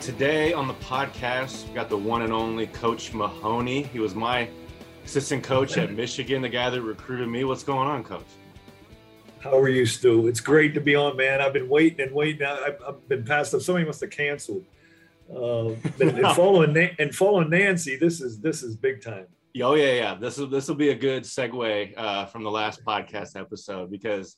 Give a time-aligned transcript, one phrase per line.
[0.00, 3.82] right, today on the podcast, we got the one and only Coach Mahoney.
[3.82, 4.48] He was my
[5.04, 7.44] assistant coach at Michigan, the guy that recruited me.
[7.44, 8.24] What's going on, Coach?
[9.40, 10.26] How are you, Stu?
[10.26, 11.40] It's great to be on, man.
[11.40, 12.46] I've been waiting and waiting.
[12.46, 13.62] I've, I've been passed up.
[13.62, 14.64] Somebody must have canceled.
[15.30, 19.26] Uh, and, following and following Nancy, this is this is big time.
[19.62, 20.14] Oh yeah, yeah.
[20.14, 24.36] This will this will be a good segue uh, from the last podcast episode because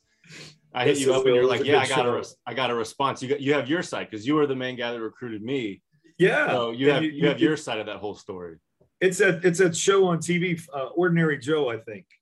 [0.73, 3.21] I hit you up and you're like, yeah, I got a, I got a response.
[3.21, 5.81] You got, you have your side because you were the main guy that recruited me.
[6.17, 6.47] Yeah.
[6.49, 8.57] So you have you, you have your side of that whole story.
[8.99, 12.05] It's a it's a show on TV, uh, Ordinary Joe, I think.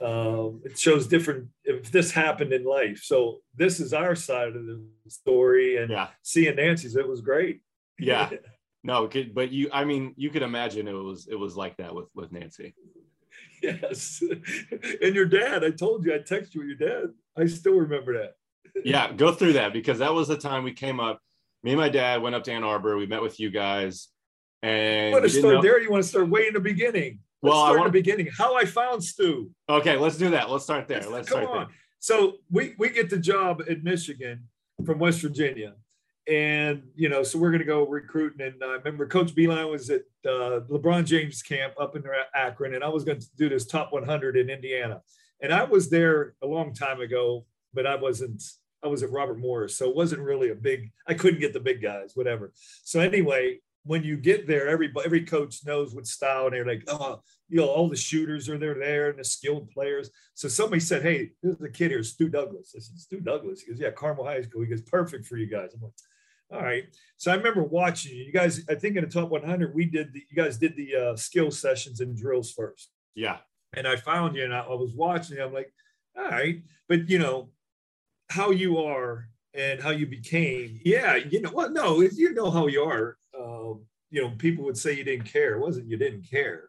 [0.00, 3.00] Um, it shows different if this happened in life.
[3.02, 6.08] So this is our side of the story, and yeah.
[6.22, 7.62] seeing Nancy's, it was great.
[7.98, 8.30] Yeah.
[8.84, 12.08] No, but you, I mean, you could imagine it was it was like that with
[12.16, 12.74] with Nancy.
[13.82, 14.22] Yes,
[15.02, 15.62] and your dad.
[15.62, 17.10] I told you I texted you with your dad.
[17.36, 18.34] I still remember that.
[18.84, 21.20] yeah, go through that because that was the time we came up.
[21.62, 22.96] Me and my dad went up to Ann Arbor.
[22.96, 24.08] We met with you guys,
[24.62, 25.62] and you want to start know...
[25.62, 25.80] there?
[25.80, 27.20] you want to start way in the beginning?
[27.40, 27.86] Let's well, start I want...
[27.86, 28.28] in the beginning.
[28.36, 29.50] How I found Stu.
[29.68, 30.50] Okay, let's do that.
[30.50, 31.02] Let's start there.
[31.08, 31.66] Let's, Come start on.
[31.66, 31.76] There.
[32.00, 34.48] So we we get the job at Michigan
[34.84, 35.74] from West Virginia,
[36.28, 38.46] and you know, so we're going to go recruiting.
[38.46, 42.84] And I remember Coach Beilein was at uh, LeBron James camp up in Akron, and
[42.84, 45.02] I was going to do this top 100 in Indiana.
[45.40, 48.42] And I was there a long time ago, but I wasn't.
[48.84, 50.90] I was at Robert Morris, so it wasn't really a big.
[51.06, 52.52] I couldn't get the big guys, whatever.
[52.84, 56.84] So anyway, when you get there, every every coach knows what style, and they're like,
[56.88, 60.10] oh, you know, all the shooters are there, there, and the skilled players.
[60.34, 62.74] So somebody said, hey, there's a kid here, Stu Douglass.
[62.76, 63.60] I said, Stu Douglass.
[63.60, 64.62] He goes, yeah, Carmel High School.
[64.62, 65.74] He goes, perfect for you guys.
[65.74, 65.92] I'm like,
[66.52, 66.84] all right.
[67.16, 68.24] So I remember watching you.
[68.24, 70.94] You guys, I think in the top 100, we did the, you guys did the
[70.94, 72.90] uh, skill sessions and drills first.
[73.14, 73.38] Yeah.
[73.74, 75.44] And I found you and I, I was watching you.
[75.44, 75.72] I'm like,
[76.16, 76.62] all right.
[76.88, 77.50] But, you know,
[78.28, 82.50] how you are and how you became, yeah, you know, well, no, if you know
[82.50, 83.16] how you are.
[83.38, 85.54] Um, you know, people would say you didn't care.
[85.54, 86.68] It wasn't you didn't care.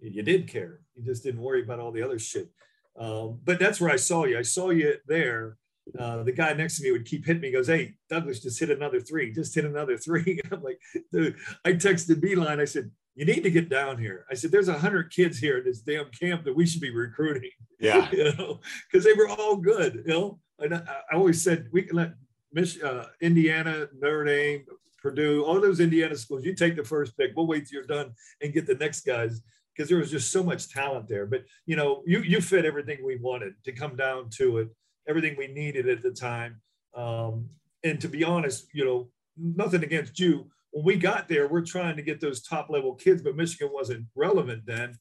[0.00, 0.80] You did care.
[0.94, 2.50] You just didn't worry about all the other shit.
[2.96, 4.38] Um, but that's where I saw you.
[4.38, 5.56] I saw you there
[5.98, 7.48] uh, the guy next to me would keep hitting me.
[7.48, 9.32] He goes, "Hey, Douglass, just hit another three.
[9.32, 10.40] Just hit another three.
[10.52, 10.80] I'm like,
[11.12, 11.36] dude.
[11.64, 12.60] I texted Beilein.
[12.60, 15.58] I said, "You need to get down here." I said, "There's a hundred kids here
[15.58, 19.28] at this damn camp that we should be recruiting." Yeah, you know, because they were
[19.28, 20.02] all good.
[20.06, 22.14] You know, and I, I always said we can let
[22.52, 24.64] Mich- uh, Indiana, Notre Dame,
[25.02, 26.44] Purdue, all those Indiana schools.
[26.44, 27.32] You take the first pick.
[27.36, 29.42] We'll wait till you're done and get the next guys
[29.76, 31.26] because there was just so much talent there.
[31.26, 34.68] But you know, you you fit everything we wanted to come down to it
[35.08, 36.60] everything we needed at the time.
[36.94, 37.48] Um,
[37.82, 40.50] and to be honest, you know, nothing against you.
[40.70, 44.06] When we got there, we're trying to get those top level kids, but Michigan wasn't
[44.14, 44.98] relevant then.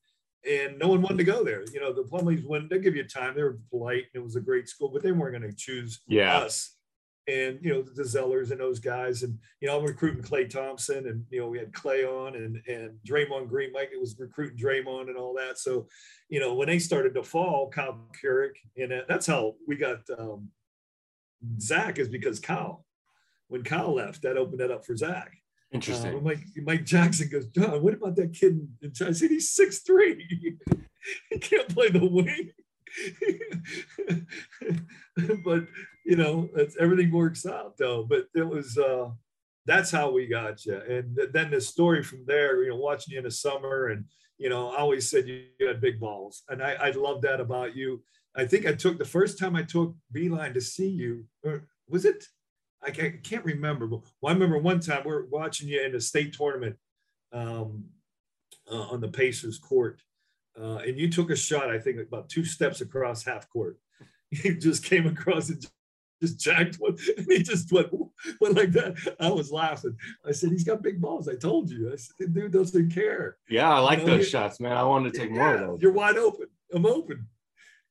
[0.49, 1.63] And no one wanted to go there.
[1.71, 3.33] You know, the Plumlees wouldn't, they give you time.
[3.35, 6.01] They were polite and it was a great school, but they weren't going to choose
[6.07, 6.37] yeah.
[6.37, 6.72] us
[7.27, 11.07] and you know the Zellers and those guys, and you know I'm recruiting Klay Thompson,
[11.07, 15.09] and you know we had Klay on, and and Draymond Green, Mike was recruiting Draymond
[15.09, 15.57] and all that.
[15.57, 15.87] So,
[16.29, 20.49] you know when they started to fall, Kyle Kuric, and that's how we got um,
[21.59, 22.85] Zack is because Kyle,
[23.47, 25.31] when Kyle left, that opened that up for Zack.
[25.71, 26.15] Interesting.
[26.17, 28.67] Uh, Mike Mike Jackson goes, John, what about that kid?
[28.81, 30.57] And I said he's six three.
[31.29, 32.51] he can't play the wing.
[35.43, 35.67] but
[36.05, 36.49] you know,
[36.79, 38.03] everything works out though.
[38.03, 39.09] But it was uh,
[39.65, 40.75] that's how we got you.
[40.77, 44.05] And then the story from there, you know, watching you in the summer, and
[44.37, 47.75] you know, I always said you had big balls, and I, I love that about
[47.75, 48.03] you.
[48.35, 52.05] I think I took the first time I took Beilein to see you, or was
[52.05, 52.25] it?
[52.85, 55.95] I can't, can't remember, but well, I remember one time we are watching you in
[55.95, 56.75] a state tournament
[57.31, 57.85] um,
[58.69, 60.01] uh, on the Pacers court,
[60.59, 63.77] uh, and you took a shot, I think, about two steps across half court.
[64.31, 65.63] He just came across and
[66.19, 67.89] just jacked one, and he just went,
[68.41, 68.95] went like that.
[69.19, 69.95] I was laughing.
[70.27, 71.91] I said, "He's got big balls." I told you.
[71.93, 74.75] I said, dude doesn't care." Yeah, I like you know, those shots, man.
[74.75, 75.81] I wanted to take yeah, more of those.
[75.81, 76.47] You're wide open.
[76.73, 77.27] I'm open.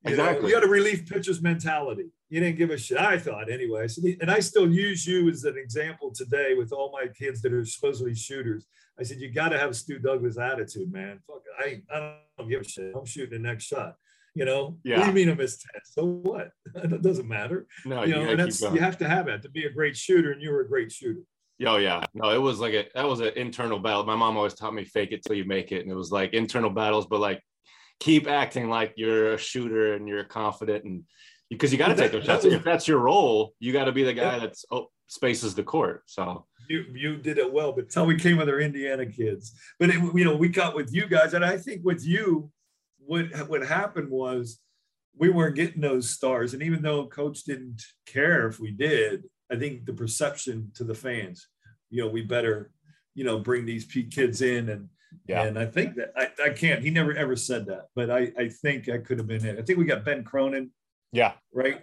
[0.05, 0.43] You exactly.
[0.43, 2.11] Know, you got a relief pitcher's mentality.
[2.29, 2.99] You didn't give a shit.
[2.99, 3.87] I thought anyway.
[3.87, 7.53] So, and I still use you as an example today with all my kids that
[7.53, 8.67] are supposedly shooters.
[8.99, 11.21] I said, you got to have a Stu Douglass attitude, man.
[11.27, 12.95] Fuck, I, I don't give a shit.
[12.95, 13.97] I'm shooting the next shot.
[14.35, 14.97] You know, yeah.
[14.97, 15.81] what do you mean I missed 10?
[15.85, 16.51] So what?
[16.75, 17.67] It doesn't matter.
[17.85, 20.33] No, you know, and that's you have to have that to be a great shooter,
[20.33, 21.21] and you were a great shooter.
[21.67, 24.05] Oh yeah, no, it was like a that was an internal battle.
[24.05, 26.33] My mom always taught me fake it till you make it, and it was like
[26.33, 27.43] internal battles, but like
[28.01, 31.05] keep acting like you're a shooter and you're confident, and
[31.51, 32.47] because you got to take those shots.
[32.47, 36.03] If that's your role, you got to be the guy that's oh, spaces the court.
[36.07, 39.53] So you you did it well, but how we came with our Indiana kids.
[39.79, 42.51] But it, you know, we got with you guys, and I think with you,
[42.99, 44.61] what what happened was
[45.17, 49.57] we weren't getting those stars, and even though coach didn't care if we did, I
[49.57, 51.49] think the perception to the fans,
[51.91, 52.73] you know, we better,
[53.15, 54.89] you know, bring these kids in and
[55.27, 55.43] yeah.
[55.43, 58.49] And I think that I, I can't, he never ever said that, but I, I
[58.49, 59.59] think I could have been it.
[59.59, 60.71] I think we got Ben Cronin.
[61.13, 61.33] Yeah.
[61.53, 61.83] Right.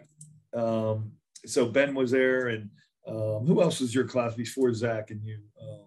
[0.54, 1.12] Um,
[1.46, 2.70] so Ben was there and
[3.08, 5.40] um, who else was your class before Zack and you?
[5.62, 5.86] Um,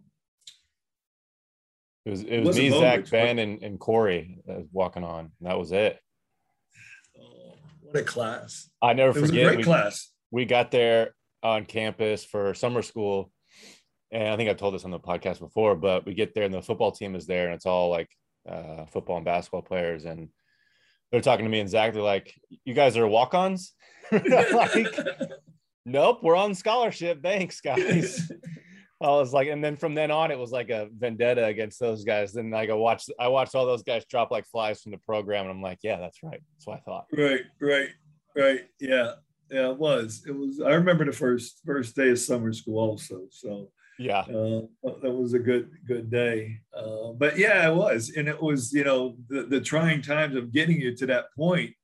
[2.05, 4.39] it was it was me, Zack, Ben, and, and Corey
[4.73, 5.31] walking on.
[5.41, 5.99] that was it.
[7.21, 8.69] Oh, what a class!
[8.81, 9.31] I never it forget.
[9.31, 10.11] Was a great we, class.
[10.31, 13.31] We got there on campus for summer school,
[14.11, 16.55] and I think I've told this on the podcast before, but we get there and
[16.55, 18.09] the football team is there, and it's all like
[18.49, 20.29] uh, football and basketball players, and
[21.13, 21.93] they're talking to me and Zack.
[21.93, 22.35] They're like,
[22.65, 23.75] "You guys are walk-ons?"
[24.13, 24.89] like,
[25.85, 27.23] nope, we're on scholarship.
[27.23, 28.31] Thanks, guys.
[29.01, 32.05] I was like, and then from then on, it was like a vendetta against those
[32.05, 32.33] guys.
[32.33, 35.47] Then like I watched, I watched all those guys drop like flies from the program,
[35.47, 36.41] and I'm like, yeah, that's right.
[36.53, 37.07] That's what I thought.
[37.13, 37.89] Right, right,
[38.37, 38.61] right.
[38.79, 39.15] Yeah,
[39.51, 40.25] yeah, it was.
[40.27, 40.61] It was.
[40.61, 43.23] I remember the first first day of summer school also.
[43.31, 44.63] So yeah, uh,
[45.03, 46.61] that was a good good day.
[46.77, 50.53] Uh, but yeah, it was, and it was you know the the trying times of
[50.53, 51.75] getting you to that point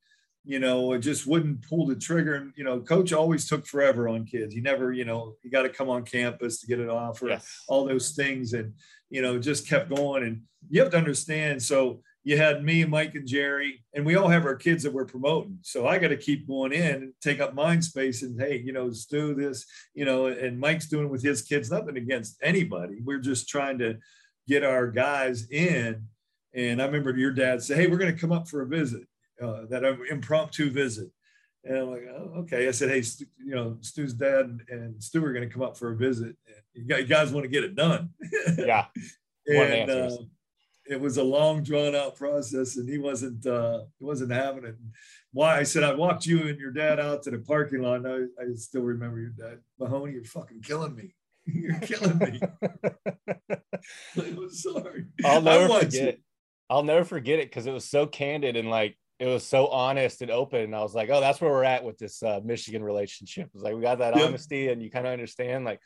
[0.48, 2.36] you know, it just wouldn't pull the trigger.
[2.36, 4.54] And, you know, coach always took forever on kids.
[4.54, 7.64] He never, you know, you got to come on campus to get an offer, yes.
[7.68, 8.54] all those things.
[8.54, 8.72] And,
[9.10, 10.22] you know, just kept going.
[10.22, 10.40] And
[10.70, 11.62] you have to understand.
[11.62, 15.04] So you had me, Mike, and Jerry, and we all have our kids that we're
[15.04, 15.58] promoting.
[15.60, 18.72] So I got to keep going in and take up mind space and, hey, you
[18.72, 23.02] know, let's do this, you know, and Mike's doing with his kids, nothing against anybody.
[23.04, 23.98] We're just trying to
[24.48, 26.04] get our guys in.
[26.54, 29.02] And I remember your dad say, hey, we're going to come up for a visit
[29.42, 31.08] uh, that impromptu visit.
[31.64, 32.68] And I'm like, oh, okay.
[32.68, 33.02] I said, hey,
[33.44, 36.36] you know, Stu's dad and, Stu are going to come up for a visit.
[36.72, 38.10] You guys want to get it done.
[38.56, 38.86] Yeah.
[39.46, 40.10] and uh,
[40.88, 44.76] it was a long, drawn out process, and he wasn't uh, he wasn't having it.
[45.32, 45.58] Why?
[45.58, 48.06] I said, I walked you and your dad out to the parking lot.
[48.06, 50.12] I, I still remember your dad, Mahoney.
[50.12, 51.14] You're fucking killing me.
[51.46, 52.40] you're killing me.
[54.16, 55.06] I'm sorry.
[55.24, 56.18] I'll never forget.
[56.70, 60.22] I'll never forget it because it was so candid and like it was so honest
[60.22, 60.60] and open.
[60.60, 63.50] And I was like, oh, that's where we're at with this uh, Michigan relationship.
[63.52, 64.26] It's like we got that yep.
[64.26, 65.80] honesty, and you kind of understand like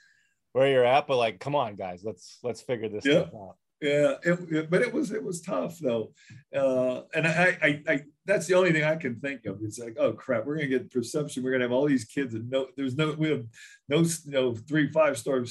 [0.53, 3.29] where you're at, but like, come on, guys, let's let's figure this yep.
[3.29, 3.57] stuff out.
[3.81, 6.13] Yeah, it, it, but it was it was tough though,
[6.55, 9.59] uh, and I, I, I that's the only thing I can think of.
[9.63, 11.43] It's like, oh crap, we're gonna get perception.
[11.43, 13.45] We're gonna have all these kids and no, there's no we have
[13.89, 15.45] no you know three five star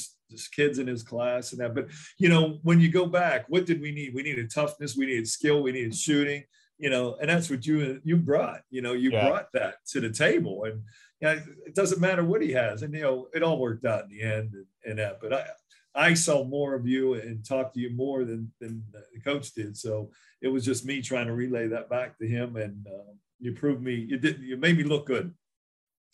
[0.53, 1.75] kids in his class and that.
[1.75, 1.89] But
[2.19, 4.13] you know, when you go back, what did we need?
[4.13, 6.45] We needed toughness, we needed skill, we needed shooting
[6.81, 8.61] you know, and that's what you you brought.
[8.71, 9.29] You know, you yeah.
[9.29, 10.81] brought that to the table, and
[11.21, 14.05] you know, it doesn't matter what he has, and you know, it all worked out
[14.05, 15.19] in the end, and, and that.
[15.21, 15.45] But I
[15.93, 18.83] I saw more of you and talked to you more than than
[19.13, 20.09] the coach did, so
[20.41, 23.83] it was just me trying to relay that back to him, and uh, you proved
[23.83, 25.31] me you did you made me look good.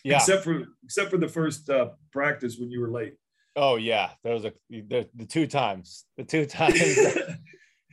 [0.04, 0.18] Yeah.
[0.18, 3.16] Except for except for the first uh, practice when you were late.
[3.56, 6.78] Oh yeah, there was a the, the two times the two times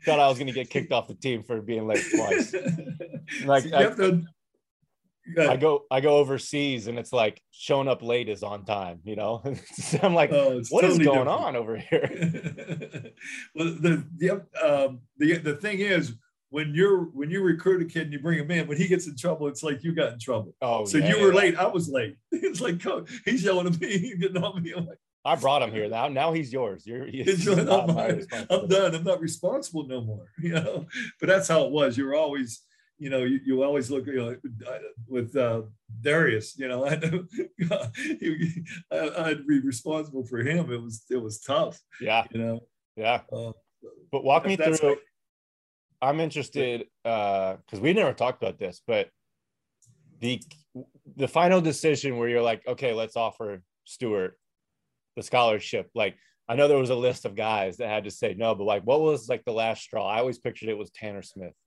[0.04, 2.54] thought I was going to get kicked off the team for being late twice.
[3.44, 4.22] like I, to,
[5.38, 9.00] I, go, I go overseas, and it's like showing up late is on time.
[9.04, 9.42] You know,
[10.02, 11.28] I'm like, oh, what totally is going different.
[11.28, 12.10] on over here?
[13.54, 14.30] well, the the,
[14.64, 16.14] um, the the thing is.
[16.50, 19.08] When you're when you recruit a kid and you bring him in, when he gets
[19.08, 20.54] in trouble, it's like you got in trouble.
[20.62, 21.38] Oh, so yeah, you were yeah.
[21.38, 21.56] late.
[21.56, 22.16] I was late.
[22.30, 22.80] It's like
[23.24, 24.72] he's yelling at me, he's getting on me.
[24.76, 25.88] I'm like, I brought him here.
[25.88, 26.86] Now, now he's yours.
[26.86, 27.68] You're, he's I'm,
[28.50, 28.94] I'm, done.
[28.94, 30.26] I'm not responsible no more.
[30.38, 30.86] You know,
[31.20, 31.96] but that's how it was.
[31.96, 32.62] You were always,
[32.98, 34.36] you know, you, you always look, you know,
[35.08, 35.62] with uh,
[36.02, 36.58] Darius.
[36.58, 37.24] You know, I know
[38.90, 40.70] I, would be responsible for him.
[40.70, 41.80] It was it was tough.
[42.00, 42.24] Yeah.
[42.30, 42.60] You know.
[42.96, 43.20] Yeah.
[43.32, 43.52] Uh,
[44.12, 44.76] but walk me through.
[44.82, 44.98] Like,
[46.02, 49.08] I'm interested because uh, we never talked about this, but
[50.20, 50.42] the
[51.16, 54.36] the final decision where you're like, okay, let's offer Stewart
[55.16, 56.16] the scholarship like
[56.48, 58.82] i know there was a list of guys that had to say no but like
[58.82, 60.06] what was like the last straw?
[60.06, 61.54] I always pictured it was tanner smith.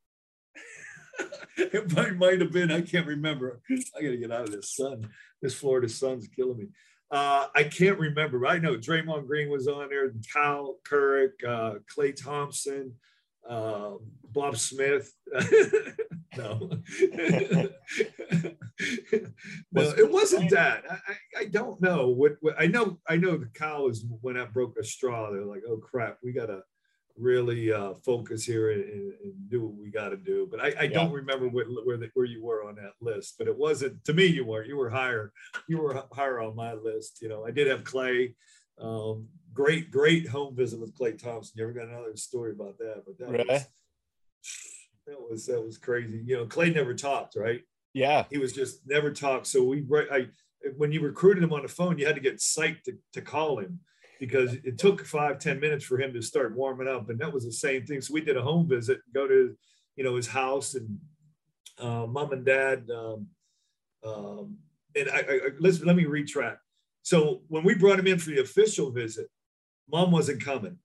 [1.60, 3.60] It might, might have been i can't remember.
[3.70, 5.10] I gotta get out of this sun.
[5.42, 6.68] This florida sun's killing me.
[7.10, 8.46] Uh, I can't remember.
[8.46, 12.94] I know Draymond Green was on there, Kyle Kuric, uh, Klay Thompson,
[13.50, 13.92] uh,
[14.32, 15.14] Bob Smith.
[16.38, 16.70] no.
[19.72, 20.84] no, it wasn't that.
[20.90, 23.00] I, I don't know what, what, I know.
[23.08, 25.32] I know the cow is when I broke a straw.
[25.32, 26.62] They're like, oh crap, we gotta
[27.18, 30.48] really uh, focus here and, and, do what we got to do.
[30.50, 30.90] But I, I yeah.
[30.90, 33.36] don't remember what, where the, where you were on that list.
[33.38, 34.26] But it wasn't to me.
[34.26, 34.68] You weren't.
[34.68, 35.32] You were higher.
[35.68, 37.20] You were higher on my list.
[37.22, 38.36] You know, I did have Klay.
[38.80, 39.28] Um,
[39.58, 41.54] great, great home visit with Klay Thompson.
[41.56, 43.04] You ever got another story about that?
[43.06, 43.46] But that really?
[43.50, 43.68] was
[45.08, 46.22] that was that was crazy.
[46.24, 47.62] You know, Klay never talked, right?
[47.94, 49.48] Yeah, he was just never talked.
[49.48, 50.28] So we, I,
[50.78, 53.58] when you recruited him on the phone, you had to get psyched to, to call
[53.60, 53.80] him.
[54.20, 57.46] because it took five ten minutes for him to start warming up, and that was
[57.46, 58.02] the same thing.
[58.02, 59.56] So we did a home visit, go to
[59.96, 61.00] you know his house, and
[61.80, 62.90] uh, mom and dad.
[62.90, 63.28] Um,
[64.06, 64.58] um,
[64.96, 66.60] and I, I, let's let me retract.
[67.02, 69.28] So when we brought him in for the official visit,
[69.90, 70.78] mom wasn't coming,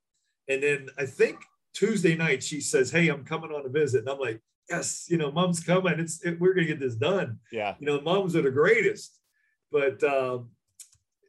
[0.49, 1.38] and then I think
[1.73, 5.16] Tuesday night she says, "Hey, I'm coming on a visit," and I'm like, "Yes, you
[5.16, 5.99] know, mom's coming.
[5.99, 9.18] It's it, we're gonna get this done." Yeah, you know, moms are the greatest,
[9.71, 10.50] but um,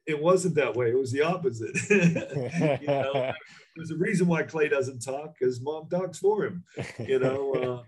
[0.06, 0.90] it wasn't that way.
[0.90, 1.76] It was the opposite.
[2.82, 3.32] you know,
[3.76, 6.64] there's a reason why Klay doesn't talk because mom talks for him.
[7.00, 7.84] You know, uh,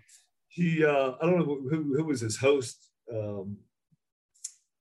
[0.48, 2.88] he uh, I don't know who who was his host.
[3.12, 3.58] Um,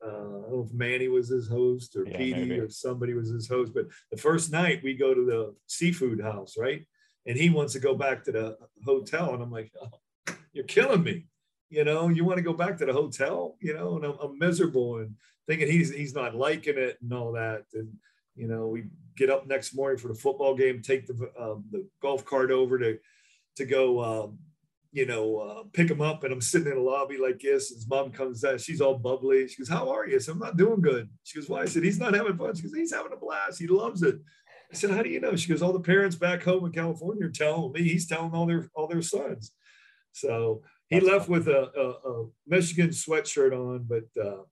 [0.06, 2.60] uh, I don't know if Manny was his host or yeah, Petey maybe.
[2.60, 3.74] or somebody was his host.
[3.74, 6.86] But the first night we go to the seafood house, right?
[7.26, 11.04] And he wants to go back to the hotel, and I'm like, oh, "You're killing
[11.04, 11.26] me."
[11.70, 14.38] You know, you want to go back to the hotel, you know, and I'm, I'm
[14.38, 15.16] miserable and
[15.48, 17.64] thinking he's he's not liking it and all that.
[17.74, 17.90] And
[18.36, 18.86] you know, we
[19.18, 22.78] get up next morning for the football game, take the um, the golf cart over
[22.78, 23.00] to
[23.56, 24.38] to go, um,
[24.96, 26.24] you know, uh, pick him up.
[26.24, 27.68] And I'm sitting in a lobby like this.
[27.68, 28.62] His mom comes out.
[28.62, 29.46] She's all bubbly.
[29.46, 31.66] She goes, "How are you?" I said, "I'm not doing good." She goes, "Why?" I
[31.66, 33.60] said, "He's not having fun." She goes, "He's having a blast.
[33.60, 34.16] He loves it."
[34.72, 37.26] I said, "How do you know?" She goes, "All the parents back home in California
[37.26, 37.84] are telling me.
[37.84, 39.52] He's telling all their all their sons."
[40.14, 44.44] So he That's left with a, a, a, Michigan sweatshirt on, but uh,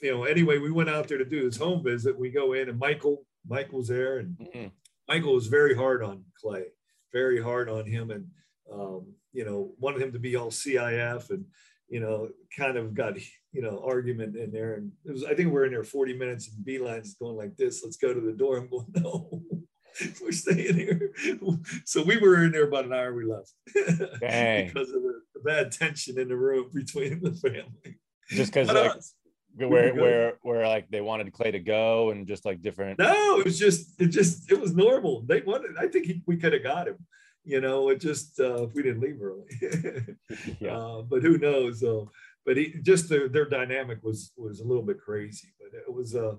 [0.00, 2.16] you know, anyway, we went out there to do his home visit.
[2.16, 3.16] We go in, and Mychal,
[3.50, 5.12] Mychal's there, and mm-hmm.
[5.12, 6.66] Mychal was very hard on Klay,
[7.12, 8.26] very hard on him, and
[8.72, 11.44] um, you know, wanted him to be all CIF, and
[11.88, 13.18] you know, kind of got
[13.52, 16.16] you know argument in there, and it was I think we are in there 40
[16.16, 17.82] minutes, and Beilein's going like this.
[17.84, 18.58] Let's go to the door.
[18.58, 19.42] I'm going no.
[20.22, 21.12] we're staying here.
[21.84, 23.14] So we were in there about an hour.
[23.14, 27.98] We left because of the, the, bad tension in the room between the family.
[28.28, 28.92] Just because like,
[29.56, 32.98] where where where like they wanted Klay to go and just like different.
[32.98, 35.22] No, it was just it just it was normal.
[35.22, 35.76] They wanted.
[35.78, 36.98] I think he, we could have got him.
[37.48, 39.46] You know, it just uh, we didn't leave early.
[40.60, 40.76] yeah.
[40.76, 41.82] Uh, but who knows?
[41.82, 42.04] Uh,
[42.44, 45.48] but he just their their dynamic was was a little bit crazy.
[45.58, 46.36] But it was uh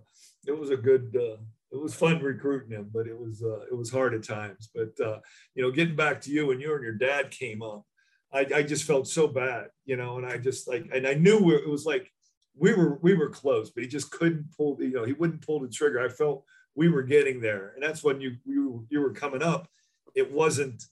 [0.48, 1.16] it was a good.
[1.16, 4.70] Uh, it was fun recruiting him, but it was uh, it was hard at times.
[4.74, 5.20] But uh,
[5.54, 7.86] you know, getting back to you and you and your dad came up,
[8.34, 11.52] I, I just felt so bad, you know, and I just like, and I knew
[11.52, 12.12] it was like
[12.56, 14.78] we were we were close, but he just couldn't pull.
[14.80, 16.00] You know, he wouldn't pull the trigger.
[16.00, 16.44] I felt
[16.76, 19.68] we were getting there, and that's when you you you were coming up.
[20.16, 20.84] It wasn't.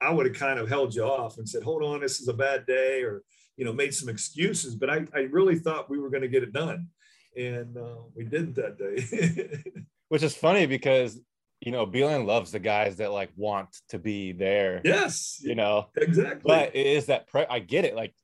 [0.00, 2.34] I would have kind of held you off and said, "Hold on, this is a
[2.34, 3.22] bad day," or
[3.56, 4.74] you know, made some excuses.
[4.74, 6.88] But I I really thought we were going to get it done,
[7.36, 9.62] and uh, we didn't that day.
[10.08, 11.20] Which is funny because
[11.60, 14.80] you know, Beilein loves the guys that like want to be there.
[14.84, 15.38] Yes.
[15.42, 16.42] You know, exactly.
[16.44, 17.96] But it is that pre- I get it.
[17.96, 18.14] Like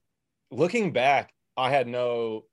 [0.51, 2.45] looking back, I had no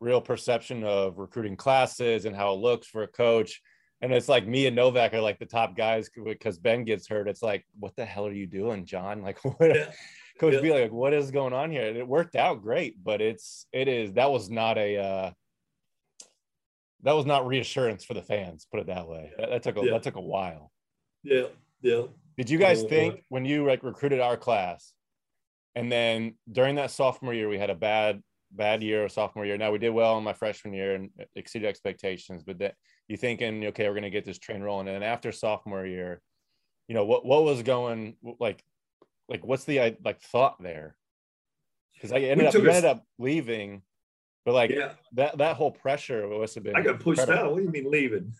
[0.00, 3.62] real perception of recruiting classes and how it looks for a coach.
[4.00, 7.28] And it's like me and Novak are like the top guys because Ben gets hurt.
[7.28, 9.22] It's like, what the hell are you doing, John?
[9.22, 9.74] Like, what?
[9.74, 9.90] Yeah.
[10.40, 10.60] Coach yeah.
[10.60, 11.86] B, like, what is going on here?
[11.86, 15.30] And it worked out great, but it's it is that was not a uh,
[17.04, 18.66] that was not reassurance for the fans.
[18.68, 19.30] Put it that way.
[19.38, 19.92] That, that took a yeah.
[19.92, 20.72] that took a while.
[21.22, 21.44] Yeah,
[21.82, 22.02] yeah.
[22.36, 24.92] Did you guys think when you like recruited our class,
[25.76, 28.20] and then during that sophomore year we had a bad
[28.50, 29.58] bad year sophomore year.
[29.58, 32.74] Now we did well in my freshman year and exceeded expectations, but that
[33.08, 34.88] you thinking, okay, we're going to get this train rolling.
[34.88, 36.20] And then after sophomore year,
[36.88, 38.62] you know, what, what was going like,
[39.28, 40.96] like, what's the like thought there?
[42.00, 43.82] Cause I ended up, ended up leaving,
[44.44, 44.92] but like yeah.
[45.12, 47.46] that, that whole pressure must have been, I got pushed incredible.
[47.46, 47.52] out.
[47.52, 48.34] What do you mean leaving?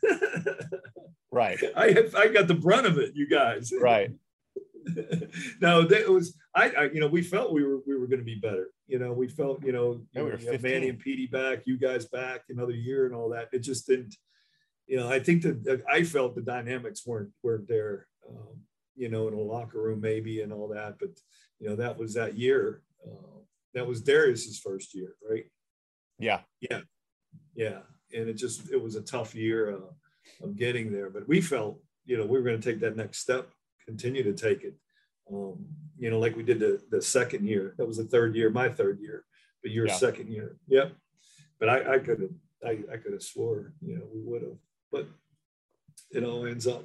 [1.33, 1.59] right.
[1.75, 3.73] I have, I got the brunt of it, you guys.
[3.81, 4.11] Right.
[5.61, 8.25] no, it was I, I, You know, we felt we were we were going to
[8.25, 8.69] be better.
[8.87, 12.07] You know, we felt you know, yeah, we know Manny and Petey back, you guys
[12.07, 13.49] back another year and all that.
[13.53, 14.15] It just didn't.
[14.87, 18.07] You know, I think that I felt the dynamics weren't weren't there.
[18.29, 18.61] Um,
[18.97, 21.11] you know, in a locker room maybe and all that, but
[21.59, 22.83] you know that was that year.
[23.05, 23.41] Uh,
[23.75, 25.47] that was Darius's first year, right?
[26.19, 26.41] Yeah.
[26.61, 26.81] Yeah.
[27.57, 27.81] Yeah.
[28.15, 31.81] And it just it was a tough year uh, of getting there, but we felt
[32.05, 33.51] you know we were going to take that next step
[33.85, 34.75] continue to take it.
[35.33, 35.67] Um,
[35.99, 37.75] you know, like we did the, the second year.
[37.79, 39.25] That was the third year, my third year,
[39.63, 39.95] but your yeah.
[39.95, 40.57] second year.
[40.69, 40.93] Yep.
[41.61, 42.31] But I, I could have,
[42.65, 44.57] I, I could have swore, you know, we would have,
[44.95, 45.09] but
[46.11, 46.85] it all ends up.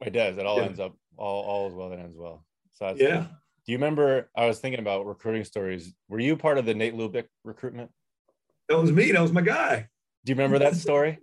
[0.00, 0.38] It does.
[0.38, 0.64] It all yeah.
[0.64, 2.44] ends up all, all is well that ends well.
[2.72, 3.26] So yeah.
[3.66, 4.30] Do you remember?
[4.36, 5.92] I was thinking about recruiting stories.
[6.08, 7.90] Were you part of the Nate Lubick recruitment?
[8.68, 9.12] That was me.
[9.12, 9.88] That was my guy.
[10.24, 11.18] Do you remember that story?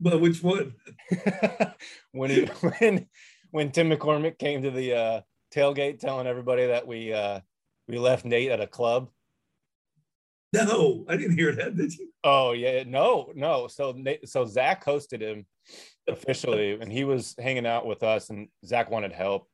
[0.00, 0.74] but which one?
[2.12, 2.44] when he
[2.78, 3.06] when
[3.50, 5.20] when Tim McCormick came to the uh,
[5.54, 7.40] tailgate telling everybody that we uh,
[7.86, 9.08] we left Nate at a club?
[10.52, 11.76] No, I didn't hear that.
[11.76, 12.10] Did you?
[12.24, 13.68] Oh yeah, no, no.
[13.68, 15.46] So so Zack hosted him
[16.08, 19.48] officially, and he was hanging out with us, and Zack wanted help,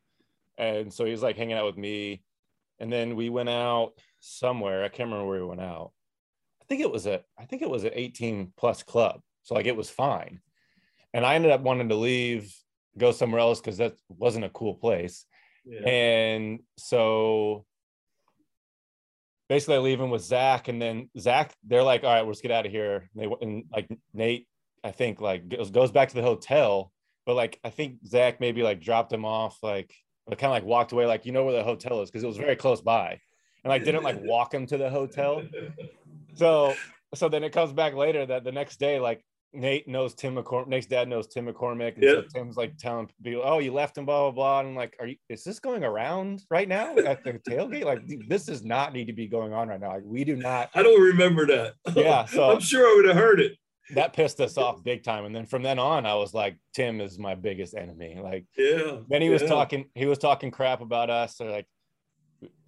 [0.57, 2.23] and so he was like hanging out with me,
[2.79, 4.85] and then we went out somewhere.
[4.85, 5.93] I can't remember where we went out.
[6.63, 9.67] I think it was a I think it was an 18 plus club, so like
[9.67, 10.41] it was fine,
[11.13, 12.55] and I ended up wanting to leave,
[12.97, 15.27] go somewhere else because that wasn't a cool place,
[15.65, 15.81] yeah.
[15.81, 17.67] and so
[19.49, 22.51] basically I leave him with Zack, and then Zack, they're like, all right, let's get
[22.51, 23.09] out of here.
[23.15, 24.47] And they and like Nate,
[24.83, 26.93] I think like goes, goes back to the hotel,
[27.27, 29.95] but like I think Zack maybe like dropped him off, like
[30.31, 32.37] kind of like walked away, like you know where the hotel is because it was
[32.37, 33.21] very close by,
[33.63, 35.43] and like didn't like walk him to the hotel.
[36.37, 36.75] So
[37.15, 39.25] so then it comes back later that the next day, like
[39.55, 40.69] Nate knows Tim McCormick.
[40.69, 41.95] Nate's dad knows Tim McCormick.
[41.95, 42.15] And yep.
[42.15, 44.97] so Tim's like telling people, "Oh, you left him, blah blah blah." And I'm like,
[45.01, 45.17] "Are you?
[45.29, 47.85] Is this going around right now at the tailgate?
[47.85, 49.95] Like, this does not need to be going on right now.
[49.95, 51.75] Like, we do not." I don't remember that.
[51.95, 53.57] Yeah, so I'm sure I would have heard it.
[53.95, 55.27] That pissed us off big time.
[55.27, 58.99] And then from then on, I was like, "Tim is my biggest enemy." Like, yeah.
[59.09, 59.35] Then he yeah.
[59.35, 59.87] was talking.
[59.95, 61.41] He was talking crap about us.
[61.41, 61.67] Or like,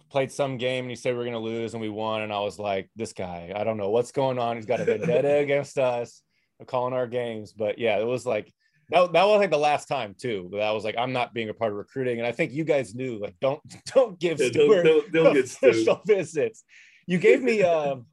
[0.09, 2.21] played some game and he said we are gonna lose and we won.
[2.21, 4.55] And I was like, "This guy, I don't know what's going on.
[4.55, 6.21] He's got a vendetta against us."
[6.65, 7.53] Calling our games.
[7.53, 8.51] But yeah, it was like
[8.89, 10.49] that, that was like the last time too.
[10.53, 12.95] That was like I'm not being a part of recruiting, and I think you guys
[12.95, 13.61] knew like don't
[13.93, 16.63] don't give yeah, Stewart they'll, they'll get official visits.
[17.05, 18.05] You gave me um,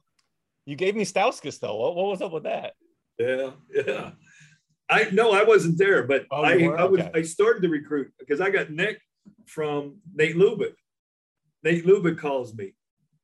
[0.65, 1.75] you gave me Stauskas though.
[1.75, 2.73] What, what was up with that?
[3.17, 4.11] Yeah, yeah.
[4.89, 7.11] I no, I wasn't there, but oh, I I was okay.
[7.13, 8.99] I started to recruit because I got Nik
[9.47, 10.75] from Nate Lubick.
[11.63, 12.75] Nate Lubick calls me.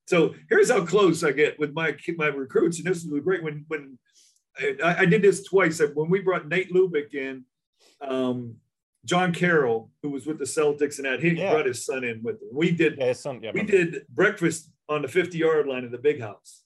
[0.07, 3.65] So here's how close I get with my my recruits, and this is great when
[3.67, 3.99] when
[4.60, 5.81] I, I, did this twice.
[5.93, 7.46] When we brought Nate Lubick in,
[8.01, 8.55] um,
[9.05, 11.51] John Carroll, who was with the Celtics and that, he yeah.
[11.51, 12.50] brought his son in with him.
[12.53, 15.98] We did yeah, son, yeah, we did breakfast on the 50 yard line of the
[15.98, 16.63] big house.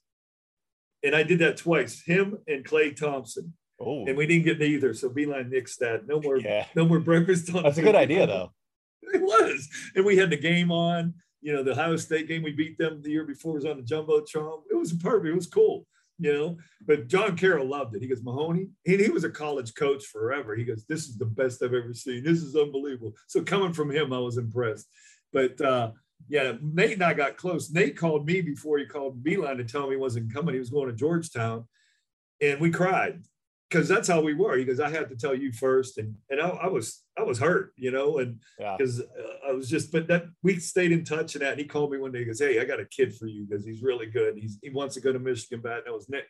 [1.03, 3.53] And I did that twice, him and Klay Thompson.
[3.79, 4.05] Oh.
[4.05, 4.93] And we didn't get neither.
[4.93, 6.07] So Beilein nixed that.
[6.07, 6.65] No more, yeah.
[6.75, 8.51] no more breakfast on That's a good idea though.
[9.13, 9.69] It was.
[9.95, 12.41] And we had the game on, you know, the Ohio State game.
[12.41, 14.63] We beat them the year before it was on the jumbo Jumbotron.
[14.71, 15.27] It was perfect.
[15.27, 15.85] It was cool
[16.19, 16.57] you know.
[16.85, 18.01] But John Carroll loved it.
[18.01, 20.55] He goes, Mahoney, and he was a college coach forever.
[20.55, 22.23] He goes, This is the best I've ever seen.
[22.23, 23.13] This is unbelievable.
[23.27, 24.87] So coming from him, I was impressed.
[25.33, 25.91] But uh,
[26.27, 27.71] yeah, Nate and I got close.
[27.71, 30.53] Nate called me before he called Beilein to tell me he wasn't coming.
[30.53, 31.65] He was going to Georgetown.
[32.41, 33.21] And we cried
[33.75, 34.55] because that's how we were.
[34.55, 37.39] He goes, I had to tell you first, and and I, I was I was
[37.39, 39.23] hurt, you know, and because yeah.
[39.23, 41.51] uh, I was just, but that we stayed in touch and that.
[41.51, 42.19] And he called me one day.
[42.19, 44.37] He goes, Hey, I got a kid for you because he's really good.
[44.37, 45.79] He's he wants to go to Michigan bad.
[45.79, 46.25] And that was Nik.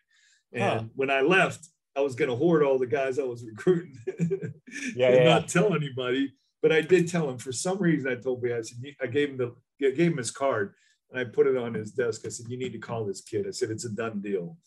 [0.54, 0.84] And huh.
[0.96, 3.96] when I left, I was going to hoard all the guys I was recruiting,
[4.96, 6.34] yeah, and yeah, not tell anybody.
[6.64, 8.12] But I did tell him for some reason.
[8.12, 10.74] I told me I said I gave him the gave him his card
[11.12, 12.22] and I put it on his desk.
[12.26, 14.58] I said, "You need to call this kid." I said, "It's a done deal."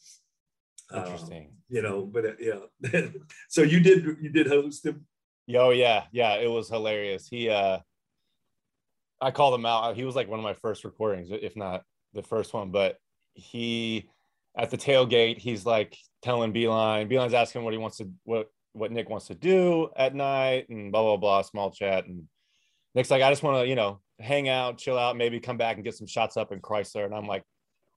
[0.94, 1.46] Interesting.
[1.46, 3.08] Um, you know, but uh, yeah.
[3.48, 5.06] so you did you did host him?
[5.54, 6.34] Oh yeah, yeah.
[6.34, 7.28] It was hilarious.
[7.28, 7.78] He uh
[9.20, 9.96] I called him out.
[9.96, 11.82] He was like one of my first recordings, if not
[12.14, 12.70] the first one.
[12.70, 12.96] But
[13.34, 14.08] he
[14.56, 17.10] at the tailgate, he's like telling Beilein.
[17.10, 20.90] Beilein's asking what he wants to what what Nik wants to do at night and
[20.92, 21.42] blah blah blah.
[21.42, 22.24] Small chat and
[22.94, 25.76] Nik's like, I just want to you know hang out, chill out, maybe come back
[25.76, 27.04] and get some shots up in Crisler.
[27.04, 27.44] And I'm like,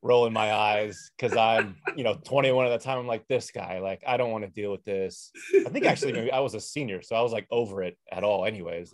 [0.03, 2.97] rolling my eyes because I'm, you know, 21 at the time.
[2.97, 5.31] I'm like, this guy, like, I don't want to deal with this.
[5.65, 8.23] I think actually maybe I was a senior, so I was like over it at
[8.23, 8.93] all, anyways.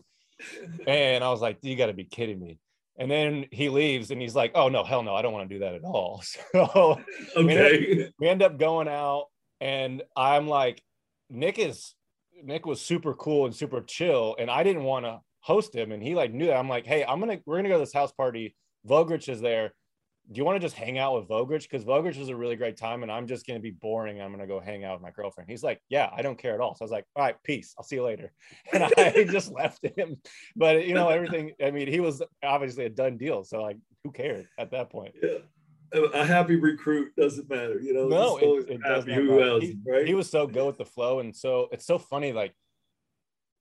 [0.85, 2.59] And I was like, you got to be kidding me.
[2.99, 5.55] And then he leaves and he's like, oh, no, hell no, I don't want to
[5.55, 6.23] do that at all.
[6.53, 6.99] So
[7.35, 7.43] okay.
[7.43, 9.25] we, end up, we end up going out,
[9.61, 10.81] and I'm like,
[11.29, 11.93] Nik is,
[12.43, 14.35] Nik was super cool and super chill.
[14.39, 15.91] And I didn't want to host him.
[15.91, 16.57] And he like knew that.
[16.57, 18.55] I'm like, hey, I'm going to, we're going to go to this house party.
[18.87, 19.73] Vogrich is there
[20.29, 21.63] do you want to just hang out with Vogrich?
[21.63, 24.21] Because Vogrich is a really great time and I'm just going to be boring.
[24.21, 25.49] I'm going to go hang out with my girlfriend.
[25.49, 26.75] He's like, yeah, I don't care at all.
[26.75, 27.73] So I was like, all right, peace.
[27.77, 28.33] I'll see you later.
[28.73, 30.17] And I just left him.
[30.55, 33.45] But, you know, everything, I mean, he was obviously a done deal.
[33.45, 35.15] So, like, who cared at that point?
[35.21, 35.37] Yeah.
[36.13, 38.09] A happy recruit doesn't matter, you know.
[38.09, 40.05] No, it, it does who else, he, right?
[40.05, 42.33] he was so good with the flow, and so it's so funny.
[42.33, 42.53] Like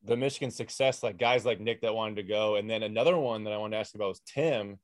[0.02, 3.44] the Michigan success, like guys like Nik that wanted to go, and then another one
[3.44, 4.80] that I wanted to ask about was Tim.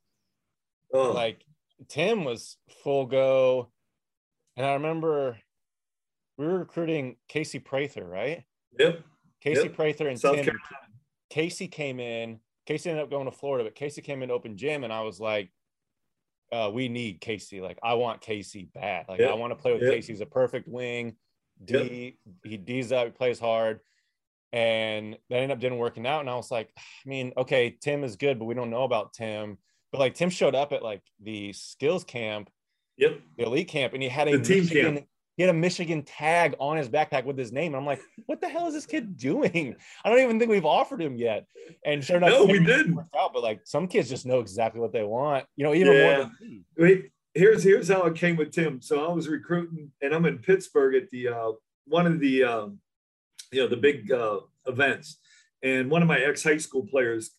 [0.95, 1.11] Oh.
[1.11, 1.45] Like
[1.89, 3.71] Tim was full go.
[4.57, 5.39] And I remember
[6.39, 8.45] we were recruiting Casey Prather, right?
[8.79, 9.03] Yep.
[9.41, 9.75] Casey yep.
[9.75, 10.45] Prather and South Tim.
[10.45, 10.69] Carolina.
[11.31, 12.41] Casey came in.
[12.67, 15.19] Casey ended up going to Florida, but Casey came in open gym, and I was
[15.19, 15.51] like,
[16.53, 17.61] uh, "We need Casey.
[17.61, 19.07] Like, I want Casey bad.
[19.09, 19.31] Like, yep.
[19.31, 19.95] I want to play with yep.
[19.95, 20.13] Casey.
[20.13, 21.17] He's a perfect wing.
[21.65, 22.19] D.
[22.45, 23.07] He D's up.
[23.07, 23.81] He plays hard."
[24.53, 26.21] And that ended up didn't working out.
[26.21, 29.15] And I was like, I mean, okay, Tim is good, but we don't know about
[29.15, 29.57] Tim.
[29.93, 32.51] But like Tim showed up at like the skills camp,
[32.97, 35.07] yep, the elite camp, and he had a the team Michigan, camp.
[35.37, 37.75] He had a Michigan tag on his backpack with his name.
[37.75, 39.77] I'm like, what the hell is this kid doing?
[40.05, 41.47] I don't even think we've offered him yet.
[41.85, 42.99] And sure enough, no, we didn't.
[43.17, 45.45] Out, but like some kids just know exactly what they want.
[45.57, 46.17] You know, even yeah.
[46.17, 46.31] more.
[46.41, 48.81] Than Wait, here's here's how it came with Tim.
[48.81, 51.53] So I was recruiting, and I'm in Pittsburgh at the uh,
[51.87, 52.79] one of the um,
[53.51, 55.19] you know the big uh, events,
[55.63, 57.33] and one of my ex high school players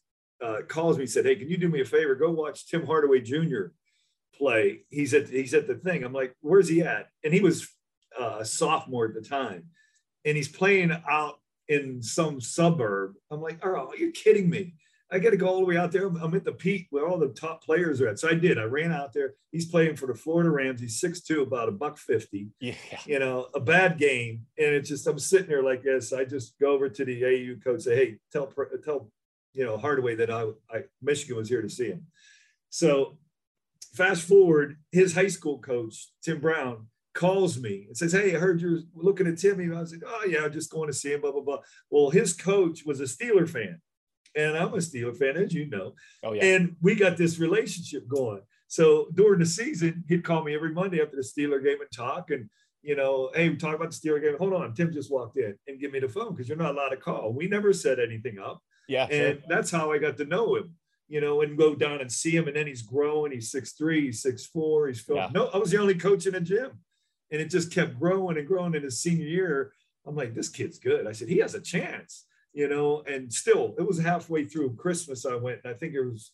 [0.43, 2.15] uh, calls me and said, "Hey, can you do me a favor?
[2.15, 3.67] Go watch Tim Hardaway Jr.
[4.35, 4.83] play.
[4.89, 7.67] He's at he's at the thing." I'm like, "Where's he at?" And he was
[8.19, 9.65] uh, a sophomore at the time,
[10.25, 13.13] and he's playing out in some suburb.
[13.31, 14.75] I'm like, "Oh, you're you kidding me?"
[15.13, 16.07] I got to go all the way out there.
[16.07, 18.17] I'm at the peak where all the top players are at.
[18.17, 18.57] So I did.
[18.57, 19.35] I ran out there.
[19.51, 20.81] He's playing for the Florida Rams.
[20.81, 22.47] He's 6'2", about a buck 50.
[22.59, 22.73] Yeah.
[23.05, 24.47] You know, a bad game.
[24.57, 26.13] And it's just, I'm sitting there like this.
[26.13, 28.51] I just go over to the AU coach, say, hey, tell,
[28.83, 29.11] tell,
[29.53, 32.07] you know, Hardaway that I, I, Michigan was here to see him.
[32.69, 33.17] So
[33.93, 38.59] fast forward, his high school coach, Tim Brown, calls me and says, Hey, I heard
[38.59, 39.65] you're looking at Timmy.
[39.65, 41.59] I was like, Oh, yeah, I'm just going to see him, blah, blah, blah.
[41.89, 43.79] Well, his coach was a Steeler fan
[44.35, 45.93] and I'm a Steeler fan, as you know.
[46.23, 46.43] Oh, yeah.
[46.43, 48.41] And we got this relationship going.
[48.67, 52.31] So during the season, he'd call me every Monday after the Steeler game and talk.
[52.31, 52.49] And,
[52.81, 54.35] you know, hey, we talk about the Steeler game.
[54.39, 56.89] Hold on, Tim just walked in and give me the phone because you're not allowed
[56.89, 57.33] to call.
[57.33, 58.63] We never set anything up.
[58.87, 59.03] Yeah.
[59.03, 59.47] And sure.
[59.47, 60.75] that's how I got to know him,
[61.07, 62.47] you know, and go down and see him.
[62.47, 63.31] And then he's growing.
[63.31, 64.87] He's six three, he's six four.
[64.87, 65.23] He's filming.
[65.25, 65.29] Yeah.
[65.33, 66.71] No, I was the only coach in the gym.
[67.31, 69.73] And it just kept growing and growing in his senior year.
[70.05, 71.07] I'm like, this kid's good.
[71.07, 75.25] I said, he has a chance you know, and still it was halfway through Christmas.
[75.25, 76.31] I went, and I think it was,